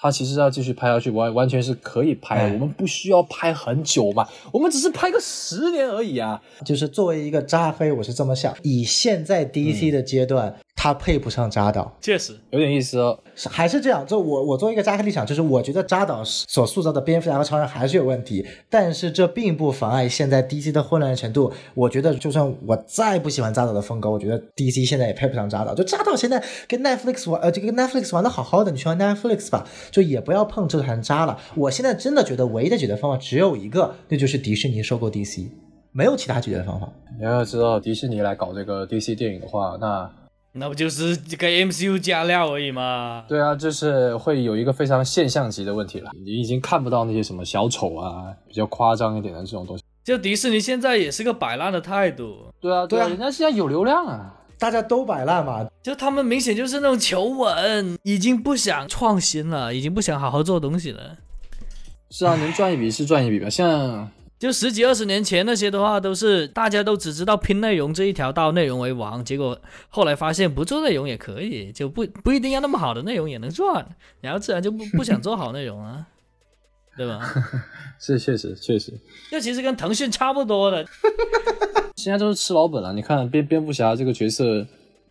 [0.00, 2.54] 他其实要继续拍下去，完完全是可以拍的。
[2.54, 6.40] 我们不需要拍很久嘛，我们只是拍个十年而已啊。
[6.64, 10.54] 就是作为一个扎黑，我是这么想，以现在 DC 的阶段。
[10.80, 13.18] 他配不上扎导，确实有点意思哦。
[13.50, 21.52] 还是这样，就我我作为一个扎克立场，就是我觉得扎导所塑造的蝙蝠侠和超人还是有问题，但是这并不妨碍现在 DC 的混乱程度。
[21.74, 25.74] 我觉得就算我再不喜欢扎导的风格，我觉得 DC 现在也配不上扎导。
[25.74, 31.36] 就扎导现在跟 Netflix 玩，呃，这个 Netflix 玩的好好的，你去玩 Netflix 吧，就也不要碰这团渣了。
[31.56, 35.48] 我现在真的觉得唯一的解决方法只有一个，那就是迪士尼收购 DC，
[35.90, 36.88] 没有其他解决方法。
[37.18, 40.08] 你要知道，迪士尼来搞这个 DC 电影的话，那。
[40.58, 43.24] 那不就是给 MCU 加料而已吗？
[43.28, 46.10] 对啊，就是会有一个非常现象级的问题了。
[46.24, 49.84] 你已经看不到那些什么小丑啊，比较夸张一点的这种东西。
[50.04, 52.46] 就迪士尼现在也是个摆烂的态度。
[52.60, 55.66] 对啊，对啊，人家现在有流量啊，大家都摆烂嘛。
[55.82, 61.16] 就他们明显就是那种求稳，已经不想创新了，已经不想好好做东西了。
[62.10, 64.10] 是啊，能赚一笔是赚一笔吧，像。
[64.38, 69.24] 就十几二十年前那些的话，都是大家都只知道拼内容这一条道，内容为王。
[69.24, 69.58] 结果
[69.88, 73.84] 后来发现不做内容也可以，就不不一定要那么好的内容也能赚，
[74.20, 76.06] 然后自然就不 不想做好内容了，
[76.96, 77.20] 对吧？
[77.98, 78.92] 是确实确实，
[79.28, 80.86] 这其实跟腾讯差不多的。
[81.96, 82.92] 现在都是吃老本了。
[82.92, 84.64] 你看蝙蝙蝠侠这个角色，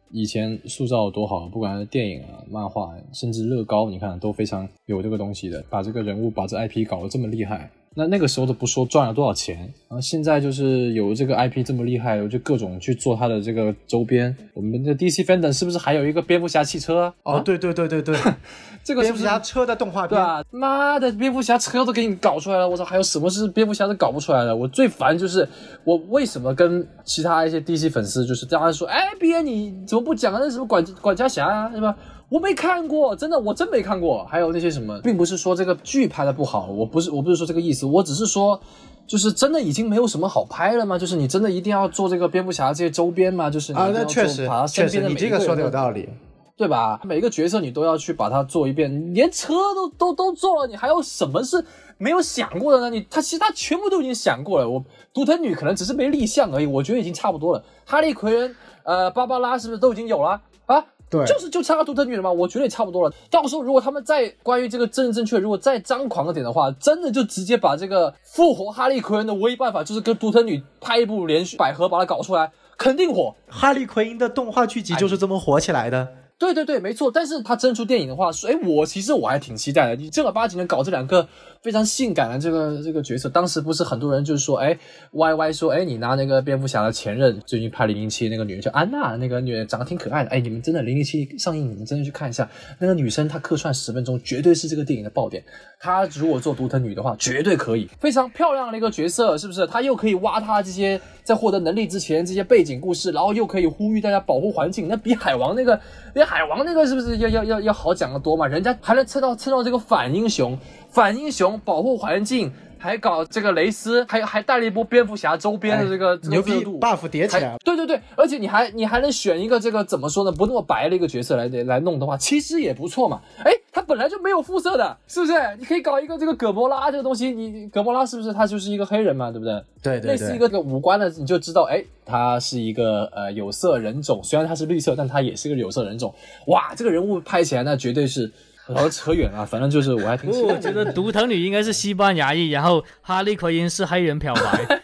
[0.09, 7.69] 以前塑造多好，不管是电影啊、漫画，甚至乐高，你看都非常有这个东西的，把这个人物、把这 IP 搞得这么厉害。
[7.97, 14.35] 那那个时候都不说赚了多少钱，然后现在就是有这个 IP 这么厉害，我就各种去做它的这个周边。
[14.53, 17.13] 我们的 DC Fandom 是不是还有一个蝙蝠侠汽车啊？
[17.23, 18.15] 哦，对对对对对，
[18.85, 24.55] 这个是不是蝙蝠侠车的动画片，对啊，妈的，蝙蝠侠车都给你搞出来了，我操，还有什么是蝙蝠侠都搞不出来的？
[24.55, 25.49] 我最烦就是
[25.83, 30.39] 我为什么跟其他一些 DC 粉丝就是大家说，哎，B 你怎么不讲啊？
[30.39, 31.95] 那什么管管家侠啊，是吧？
[32.29, 34.25] 我没看过，真的，我真没看过。
[34.25, 38.59] 还有那些什么，并不是说这个剧拍的不好，我不是，我不是说这个意思，我只是说，
[39.05, 40.97] 就是真的已经没有什么好拍了吗？
[40.97, 43.49] 就是你真的一定要做这个蝙蝠侠这些周边吗？
[43.49, 46.09] 就是你啊，那确实把他身确实，边的每一你这个说的有道理。
[46.57, 46.99] 对吧？
[47.03, 51.63] 每个角色你都要去把它做一遍，连车都都都做了，你还有什么是
[51.99, 52.89] 没有想过的呢？
[52.89, 54.67] 你他其实他全部都已经想过了。
[54.67, 57.63] 我独藤女可能只是没立项而已，我觉得已经差不多了。
[57.85, 60.83] 哈利奎恩、呃，芭芭拉是不是都已经有了啊？
[61.09, 63.15] 对就是就差个独特女了嘛，我觉得也差不多了。
[63.31, 73.33] 到时候如果他们再关于这个政治正确，如果再张狂一点的话，真的就直接把这个复活哈利奎恩的唯一办法就是跟独特女拍一部连续百合把它搞出来，肯定火。
[73.47, 76.07] 哈利奎因的动画剧集就是这么火起来的。
[76.39, 77.09] 对对对，没错。
[77.09, 79.95] 但是他真出电影的话，说，哎，我其实我还挺期待的。
[79.95, 81.27] 你正儿八经的搞这两个
[81.67, 84.79] 非常性感的这个这个角色，当时不是很多人就是说，哎
[85.11, 92.49] ，Y Y 说，哎，你拿那个蝙蝠侠的前任，最近拍零零七那个女人叫安娜，那个女人长得挺可爱的，哎，你们真的零零七上映，你们真的去看一下，
[92.79, 95.43] 那个女生她客串十分钟，绝对是这个电影的爆点。
[95.77, 99.67] 她如果做独藤女的话，绝对可以，非常漂亮的一个角色，是不是？
[99.67, 105.77] 她又可以挖她这些在获得能力之前这些背景故事，然后又可以呼吁大家保护环境，那比海王那个，
[106.13, 108.47] 比海王那个是不是要要要要好讲得多嘛？
[108.47, 110.57] 人家还能蹭到蹭到这个反英雄，
[110.89, 112.51] 反英雄保护环境。
[112.79, 117.57] 还搞这个蕾丝，还还带了一波蝙蝠侠周边的这个、这个牛逼度，buff 叠起来。
[117.65, 123.19] 对对对，而且你还你还能选一个这个怎么说呢，不那么白的一个角色来来弄的话，其实也不错嘛。
[123.43, 125.33] 哎，他本来就没有肤色的，是不是？
[125.57, 129.55] 你可以搞一个这个葛莫拉这个东西，你葛莫拉是不是他就是一个黑人嘛，对不对？
[129.81, 136.13] 对对对类似一个这个五官的，你就知道，哎，他是一个呃有色人种，虽然他是绿色，但他也是个有色人种。
[136.45, 138.31] 哇，这个人物拍起来那绝对是。
[138.73, 144.81] 然后扯远了，反正就是我还挺喜欢我觉得独藤女应该是西班牙裔，然后哈利奎因是黑人漂白。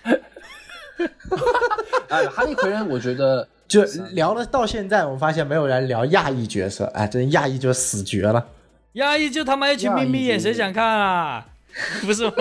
[2.10, 8.46] 哎，哈利奎因，我觉得 就聊了到现在，我们发现没有人聊亚裔角色，哎，真亚裔就死绝了。
[8.94, 11.46] 亚裔就他妈一群眯眯眼，谁想看啊？
[12.02, 12.34] 不是吗？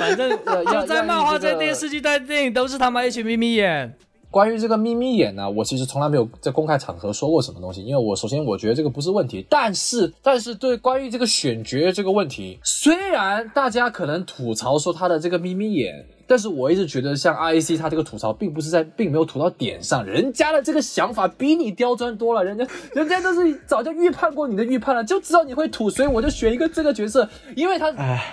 [0.00, 0.28] 反正
[0.66, 3.94] 就在漫画、在电视剧、在电影都是他妈一群眯眯眼。
[4.30, 22.64] 关于这个眯眯眼呢，我其实从来没有在公开场合说过什么东西，因为我首先我觉得这个不是问题，但是但是对关于这个选角这个问题，虽然大家可能吐槽说他的这个眯眯眼，但是我一直觉得像 IAC 他这个吐槽并不是在，并没有吐到点上，人家的这个想法比你刁钻多了，人家
[22.94, 28.32] 人家都是早就预判过你的预判了，就知道你会吐，所以我就选一个这个角色，因为他哎，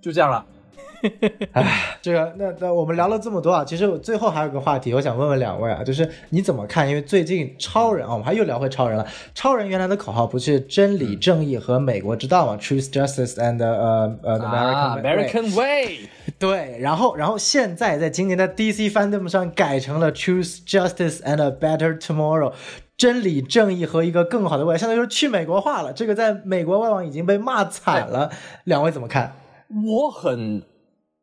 [0.00, 0.46] 就这样了。
[2.02, 6.88] 这个那那我们聊了这么多啊，其实我最后还有个话题，我想问问两位啊，就是你怎么看？
[6.88, 9.06] 因为最近超人啊，我们还又聊回超人了。
[9.34, 16.08] 超人原来的口号不是真理、正义和美国之道嘛？Truth, justice and 呃呃 American American Way。
[16.38, 22.52] 对，然后然后现在在今年的 DC Fandom 上改成了 Truth, Justice and a Better Tomorrow，
[22.96, 25.92] 真理、正义和一个更好的未来，相当于说去美国化了。
[25.92, 28.30] 这个在美国外网已经被骂惨了，
[28.64, 29.32] 两位怎么看？
[29.86, 30.62] 我很，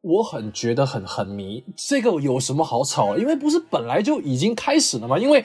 [0.05, 3.17] 我很觉得很很迷，这个有什么好吵？
[3.17, 5.17] 因为不是本来就已经开始了吗？
[5.17, 5.43] 因为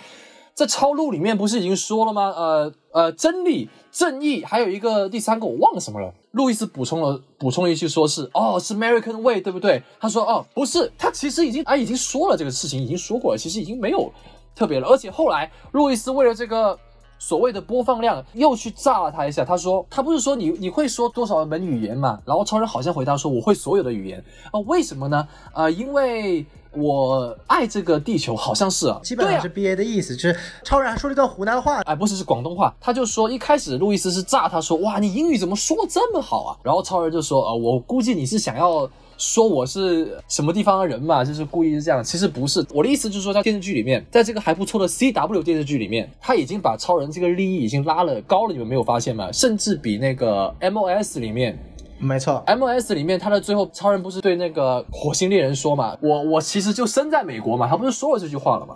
[0.52, 2.28] 在超录里面不是已经说了吗？
[2.36, 6.12] 呃呃，真理、正义，还有一个第三个我忘了什么了。
[6.32, 9.82] 路易斯补充了补充一句，说是哦，是 American Way，对不对？
[9.98, 14.12] 他说哦，不是，他其实已经啊已经说了这个事情，已经说过了，其实已经没有
[14.54, 14.86] 特别了。
[14.88, 16.78] 而且后来路易斯为了这个。
[17.20, 22.18] 所谓的播放量又去炸了他一下，他说他不是说你你会说多少门语言嘛？
[22.24, 25.28] 然后超人好像回答说我会所有的语言啊、为什么呢？
[25.52, 32.74] 呃，因为我爱这个地球，好像是啊，基本上是 BA 的意思，就是超人还说了一段湖南话，哎，不是，是广东话。
[32.80, 36.56] 他就说一开始路易斯是炸他说，哇，你英语怎么说的这么好啊？
[36.62, 38.88] 然后超人就说，呃，我估计你是想要
[39.20, 42.02] 说我是什么地方的人嘛，就是故意是这样。
[42.02, 49.30] 其实不是，我的意思就是说，在电视剧里面，在这个还不错的 CW 电视剧里面，他已经把超人这个利益已经拉了高了，你们没有发现吗？
[49.30, 51.56] 甚至比那个 MOS 里面。
[52.02, 52.94] 没错，M.S.
[52.94, 58.74] 里面，他的最后超人不是对那个火星猎人说嘛，我我其实就生在美国嘛，他不是说了这句话了吗？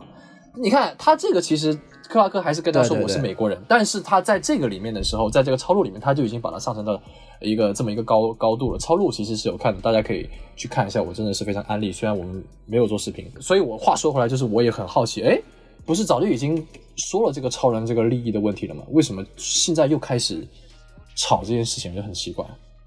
[0.55, 1.73] 你看他这个其实
[2.07, 7.01] 克拉克还是跟他说我是美国人，但是他在这个里面的时候，在这个超录里面，他就已经把它上升到
[7.41, 8.79] 一个这么一个高高度了。
[8.79, 11.91] 超录其实是有看的，大家可以去看一下，我真的是非常安利。
[11.93, 15.41] 虽然我们没有做视频，所以我话说回来，就是我也很好奇，哎。
[15.87, 16.67] 不是早就已经
[16.97, 18.83] 说了这个超人这个利益的问题了吗？
[18.93, 20.43] 为什么现在又开始
[21.15, 22.43] 吵这件事情，就很奇怪。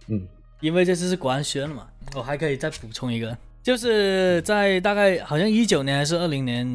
[0.07, 0.19] 嗯，
[0.61, 1.85] 因为这次是官宣了嘛。
[2.15, 6.65] 我还可以再补充一个，就是在大概好像一九年还是二零年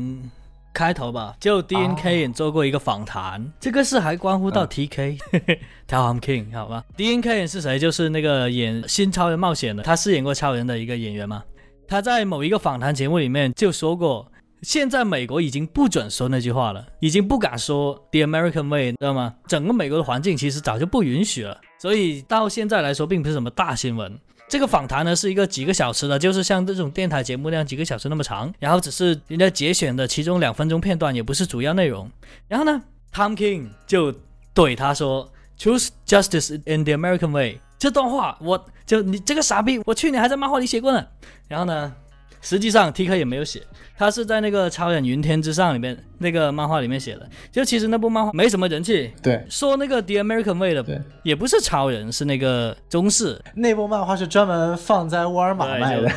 [0.72, 5.18] 开头吧，就 D N K 也做过一个访谈，这个事还关乎到 T K
[5.88, 7.78] Tom King 好吧？D N K 是谁？
[7.78, 11.42] 就是那个演新超人冒险的，他饰演过超人的一个演员嘛。
[11.86, 14.26] 他在某一个访谈节目里面就说过。
[14.62, 19.34] 现在美国已经不准说那句话了，已经不敢说 The American Way，知道吗？
[19.48, 24.16] 整个美国的环境其实早就不允许了，所以到现在来说并不是什么大新闻。
[24.52, 32.10] 这个访谈呢是一个几个小时的，就是像这种电台节目那样几个小时那么长，然后只是人家节选的其中两分钟片段，也不是主要内容。
[32.48, 32.82] 然后呢
[33.14, 34.12] ，Tom King 就
[34.54, 41.06] 怼他说：“Choose justice in the American way。”这段话我就你这个傻逼，我去年还在漫画里写过呢。
[41.48, 41.94] 然后呢？
[42.42, 43.62] 实际上，T K 也没有写，
[43.96, 47.26] 他是在那个《超人云天之上》里面那个漫画里面写的。
[47.50, 49.10] 就其实那部漫画没什么人气。
[49.22, 53.40] 对，说那个 The American Way 的，也不是超人，是那个中式。
[53.54, 56.10] 那部漫画是专门放在沃尔玛卖的，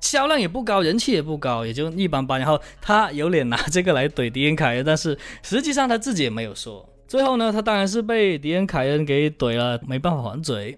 [0.00, 2.40] 销量也不高，人气也不高，也就一般般。
[2.40, 6.86] 然后他有脸拿这个来怼迪恩凯恩，但是实际上他自己也没有说。
[7.06, 10.76] 最后呢，他当然是被迪恩凯恩给怼了，没办法还嘴。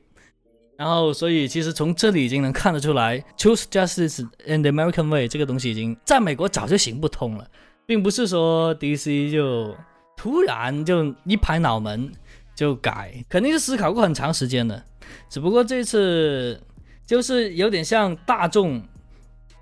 [0.77, 7.49] 然后，所以其实从这里已经能看得出来，choose justice in the American way 这个东西已经在美国早就行不通了，
[7.87, 9.75] 并不是说 DC 就
[10.17, 12.11] 突然就一拍脑门
[12.57, 14.83] 就改，肯定是思考过很长时间的。
[15.29, 16.61] 只不过这次
[17.07, 18.83] 就是有点像大众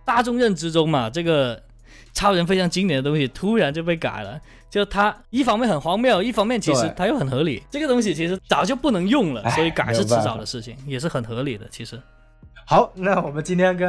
[0.04, 1.62] 大众认知中嘛，这个
[2.12, 4.40] 超人非常经典的东西突然就被改了。
[4.70, 7.62] 就它一方面很荒谬，一方面其实它又很合理。
[7.70, 11.66] 这个东西其实早就不能用了，所以改是迟早的事情，也是很合理的。
[11.70, 12.00] 其实，
[12.64, 13.86] 好，那我们今天跟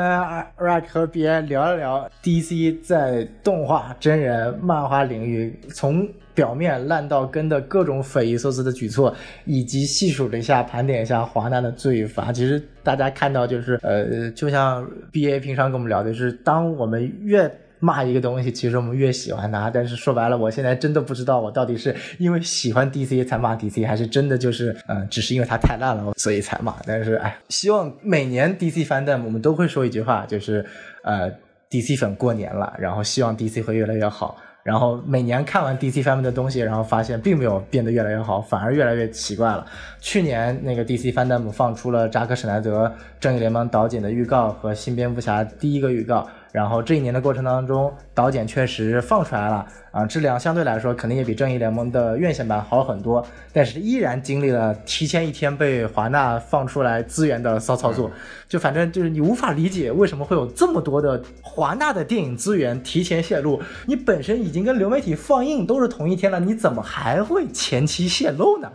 [0.57, 9.15] Rack 和 B 聊一聊 DC 在动画、真人、漫画领域从表面烂到根的各种匪夷所思的举措，
[9.45, 12.33] 以及细数了一下、盘点一下华纳的罪罚。
[12.33, 17.49] 其实大家看到就是，呃，就像 BA 平常跟我们聊的是，当我们越
[17.83, 19.69] 骂一个东西，其实我们越喜欢它。
[19.69, 26.73] 但是说白了，我现在真的不知道我到底是因为喜欢 DC 才骂 DC，还是真的就是嗯，只是因为它太烂了，所以才骂。
[26.87, 30.65] 但是哎，希望每年 DC fandom，我们都会说一句话，就是
[31.03, 31.29] 呃
[31.69, 34.37] ，DC 粉过年了，然后希望 DC 会越来越好。
[34.63, 39.65] 然后每年看完 DC fandom 的东西，然后发现并没有变得越来越好，反而越来越奇怪了。
[39.99, 46.25] 去年那个 DC 翻弹姆放出了扎克施奈德正义联盟导剪的预告和新蝙蝠侠第一个预告。
[46.53, 58.11] 然后这一年的过程当中，导剪确实放出来了啊，质量相对来说肯定也比正义联盟的院线版好很多，但是依然经历了提前一天被华纳放出来资源的骚操作，
[58.47, 68.71] 就反正就是你无法理解为什么会有这么多的华纳的电影资源提前泄露，你本身已经跟流媒体放映都是同一天了，你怎么还会前期泄露呢？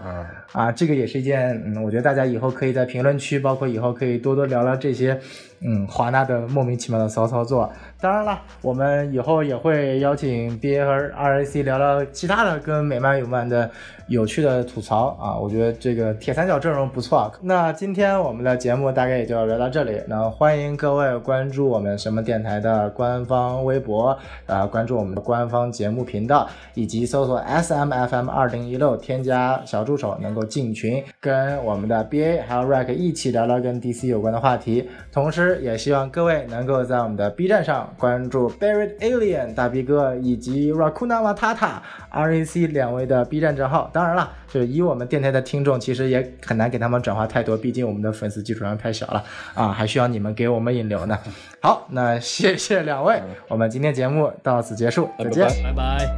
[0.53, 5.21] 啊，这个也是一件，嗯，我觉得大家以后可以在评论区，包括以后可以多多聊聊这些。
[5.61, 7.69] 嗯，华纳的莫名其妙的骚操作。
[8.01, 13.69] 当然了，我们以后也会邀请 BA 和 RAC 聊聊其他的跟美漫有关的
[14.07, 15.37] 有趣的吐槽啊。
[15.37, 17.33] 我觉得这个铁三角阵容不错。
[17.43, 20.01] 那今天我们的节目大概也就聊到这里。
[20.07, 34.89] 那欢迎各位关注我们什么电台的官方微博，啊，关注我们的官方节目频道，以及搜索 SMFM 二零一六，添加小助手能够进群，跟我们的 BA 还有 RAC 一起聊聊跟 DC 有关的话题。
[35.11, 41.81] 同时，也希望各位能够在我们的 B 站上关注 Buried Alien 大 B 哥以及 Rakuna Matata
[42.13, 43.91] RAC 两位的 B 站账号。
[43.93, 49.25] 当然了，就是以我们电台的听众，其实也很难给他们转化太多，毕竟我们的粉丝基础上太小了
[49.55, 51.19] 啊，还需要你们给我们引流呢。
[51.63, 56.09] 好，那谢谢两位，我们今天节目到此结束，再见，拜拜。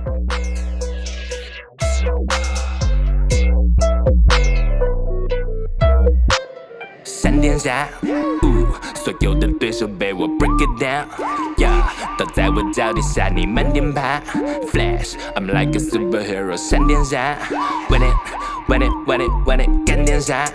[7.20, 7.86] 闪电侠。
[8.94, 11.82] 所有的对手被我 break it down，yeah，
[12.16, 14.22] 都在我脚底下，你慢点爬。
[14.72, 17.36] Flash，I'm like a superhero，闪电侠。
[17.90, 20.46] Win it，win it，win it，win it，干点啥？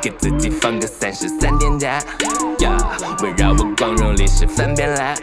[0.00, 1.98] 给自己放个三十三点假
[2.58, 2.78] ，yeah，
[3.24, 5.16] 围绕我光荣历史翻遍啦。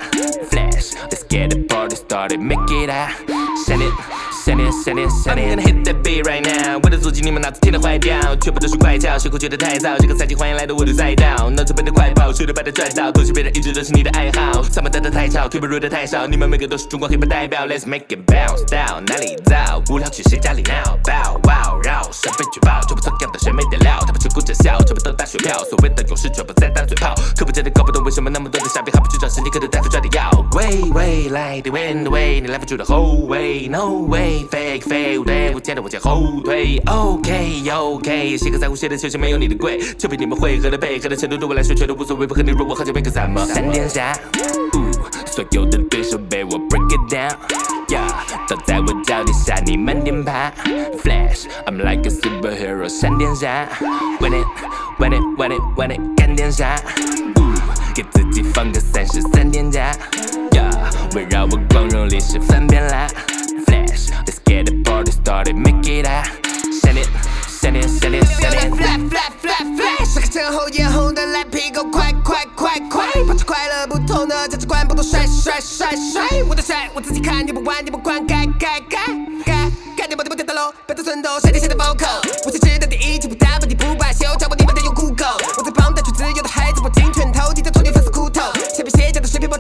[0.51, 3.11] Flash，let's get the party started，make it up，
[3.65, 3.89] 闪电。
[4.45, 9.97] 闪电闪电闪电 hit that beat right now，我的足迹你们脑子听得坏掉，全部都是怪叫，谁会觉得太早？
[9.97, 14.61] 这个赛季欢迎来到我的赛道，脑子笨的快跑，输的把它拽到，恭喜别人一直都是你的爱好。
[14.71, 19.81] 他们打的太吵，腿不如的太少，你们每个都是中国黑帮代表，Let's make it bounce down，哪里早？
[19.89, 23.97] 无聊去谁家里闹？Bow wow 绕，身份举报，全部错样的谁没得料？
[24.01, 30.29] 他们只顾着笑，全部都打水漂，所谓的勇士全部在打嘴炮，可不真的搞不懂为什么那么多的傻逼还不去找神经科的大夫抓点药。
[30.51, 43.45] 归，未来的 win the way，你来不住的后卫，no way，fake fake，对我见到我前后退，OK OK，谁个在乎谁的球鞋没有你的贵，就凭你们会合的配合的程度对我来说全都无所谓，不和你弱，我喝酒杯个什么？
[43.45, 44.17] 三点下，
[45.25, 48.09] 所有的对手被我 break it down，yeah，
[48.47, 50.51] 倒在我脚底下，你慢点爬
[51.03, 53.67] ，Flash，I'm like a superhero，闪电侠
[54.19, 56.75] ，Win it，Win it，Win it，Win it，干点啥？
[57.93, 59.95] 给自己放个三十三天假
[60.51, 63.07] ，yeah，围绕我光荣历史翻遍啦
[63.95, 66.27] ，Flash，Let's get the party started，make it up，
[66.81, 67.05] 闪电，
[67.47, 68.71] 闪电，闪电，闪电。
[68.71, 78.99] flat flat flat flat，上课前后眼红的蓝皮狗，快快快快，保持快乐不同的价值观，不懂帅帅帅帅，我的帅我自己看，你不玩你不管，该该该
[79.45, 85.25] 该，该点不点不点的喽，别做寸头，闪电侠的 vocal，我是值得第一，请不打不你不罢休，教我你们得用酷狗，
[85.57, 87.71] 我最棒的曲子，有的孩子我金拳头，记得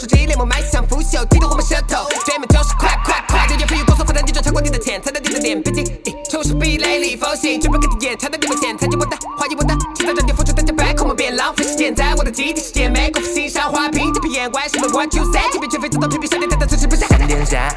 [0.05, 5.85] 斜角的水平爆出激烈，我迈向腐朽，记得我们舌头，对面就是快快快，流言蜚语过速发展，逆转超过你的钱，踩到你的脸，毕竟
[6.29, 17.07] 出手比雷厉风行，准备跟你演，踩到你们前，参与我的，怀疑我的，期待着你付出代价，back 我们别浪费时间，在我的基地世界，每个欣赏花瓶，这片眼观什么 what you say，这边绝非自动屏蔽闪电弹的此时不下。
[17.07, 17.73] 闪电侠，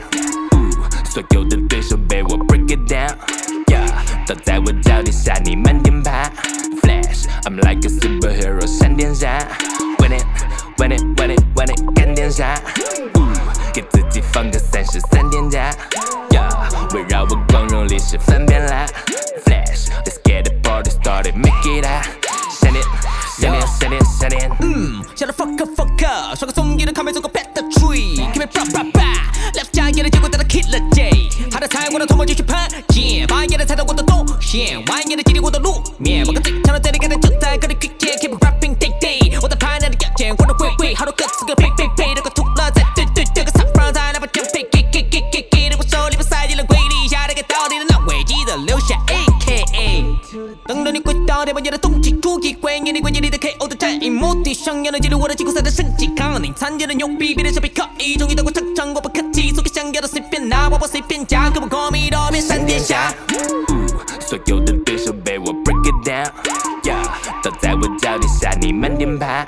[1.11, 3.89] 所有的对手被我 break it down，yeah，
[4.27, 6.31] 倒在我脚底下，你慢点爬
[6.83, 9.39] ，Flash，I'm like a superhero，闪电侠
[9.99, 11.48] ，Win it，Win it，Win it，Win it，
[12.39, 12.63] 干点啥？
[13.75, 15.71] 给自己放个三十三天假
[16.31, 18.87] ，yeah，围绕我光荣历史翻遍啦
[19.45, 22.07] ，Flash，Let's get the party started，make it up，
[22.61, 22.85] 闪电，
[23.39, 24.51] 闪电，闪电，闪电。
[25.17, 32.57] Shut the fuck up, fuck up，耍个松一的卡梅做个 pet the tree，Keep it bra bra bra，left 加野的结果带到 killer J，他的菜我的头毛继续喷
[32.89, 35.23] 溅，把野的踩到我的动线，蜿蜒的
[55.19, 63.13] 我的季后赛的胜绩，抗你参加的牛逼，别的小皮可以，终于打过场场，我不客气，所有想要的随便拿，我我随便加，给我 call me 多变闪电侠。
[64.21, 67.03] 所有的对手被我 break it down，yeah，
[67.43, 69.45] 倒在我脚底下，你慢点爬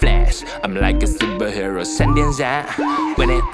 [0.00, 2.64] ，Flash，I'm like a superhero，闪电侠
[3.18, 3.44] ，Win it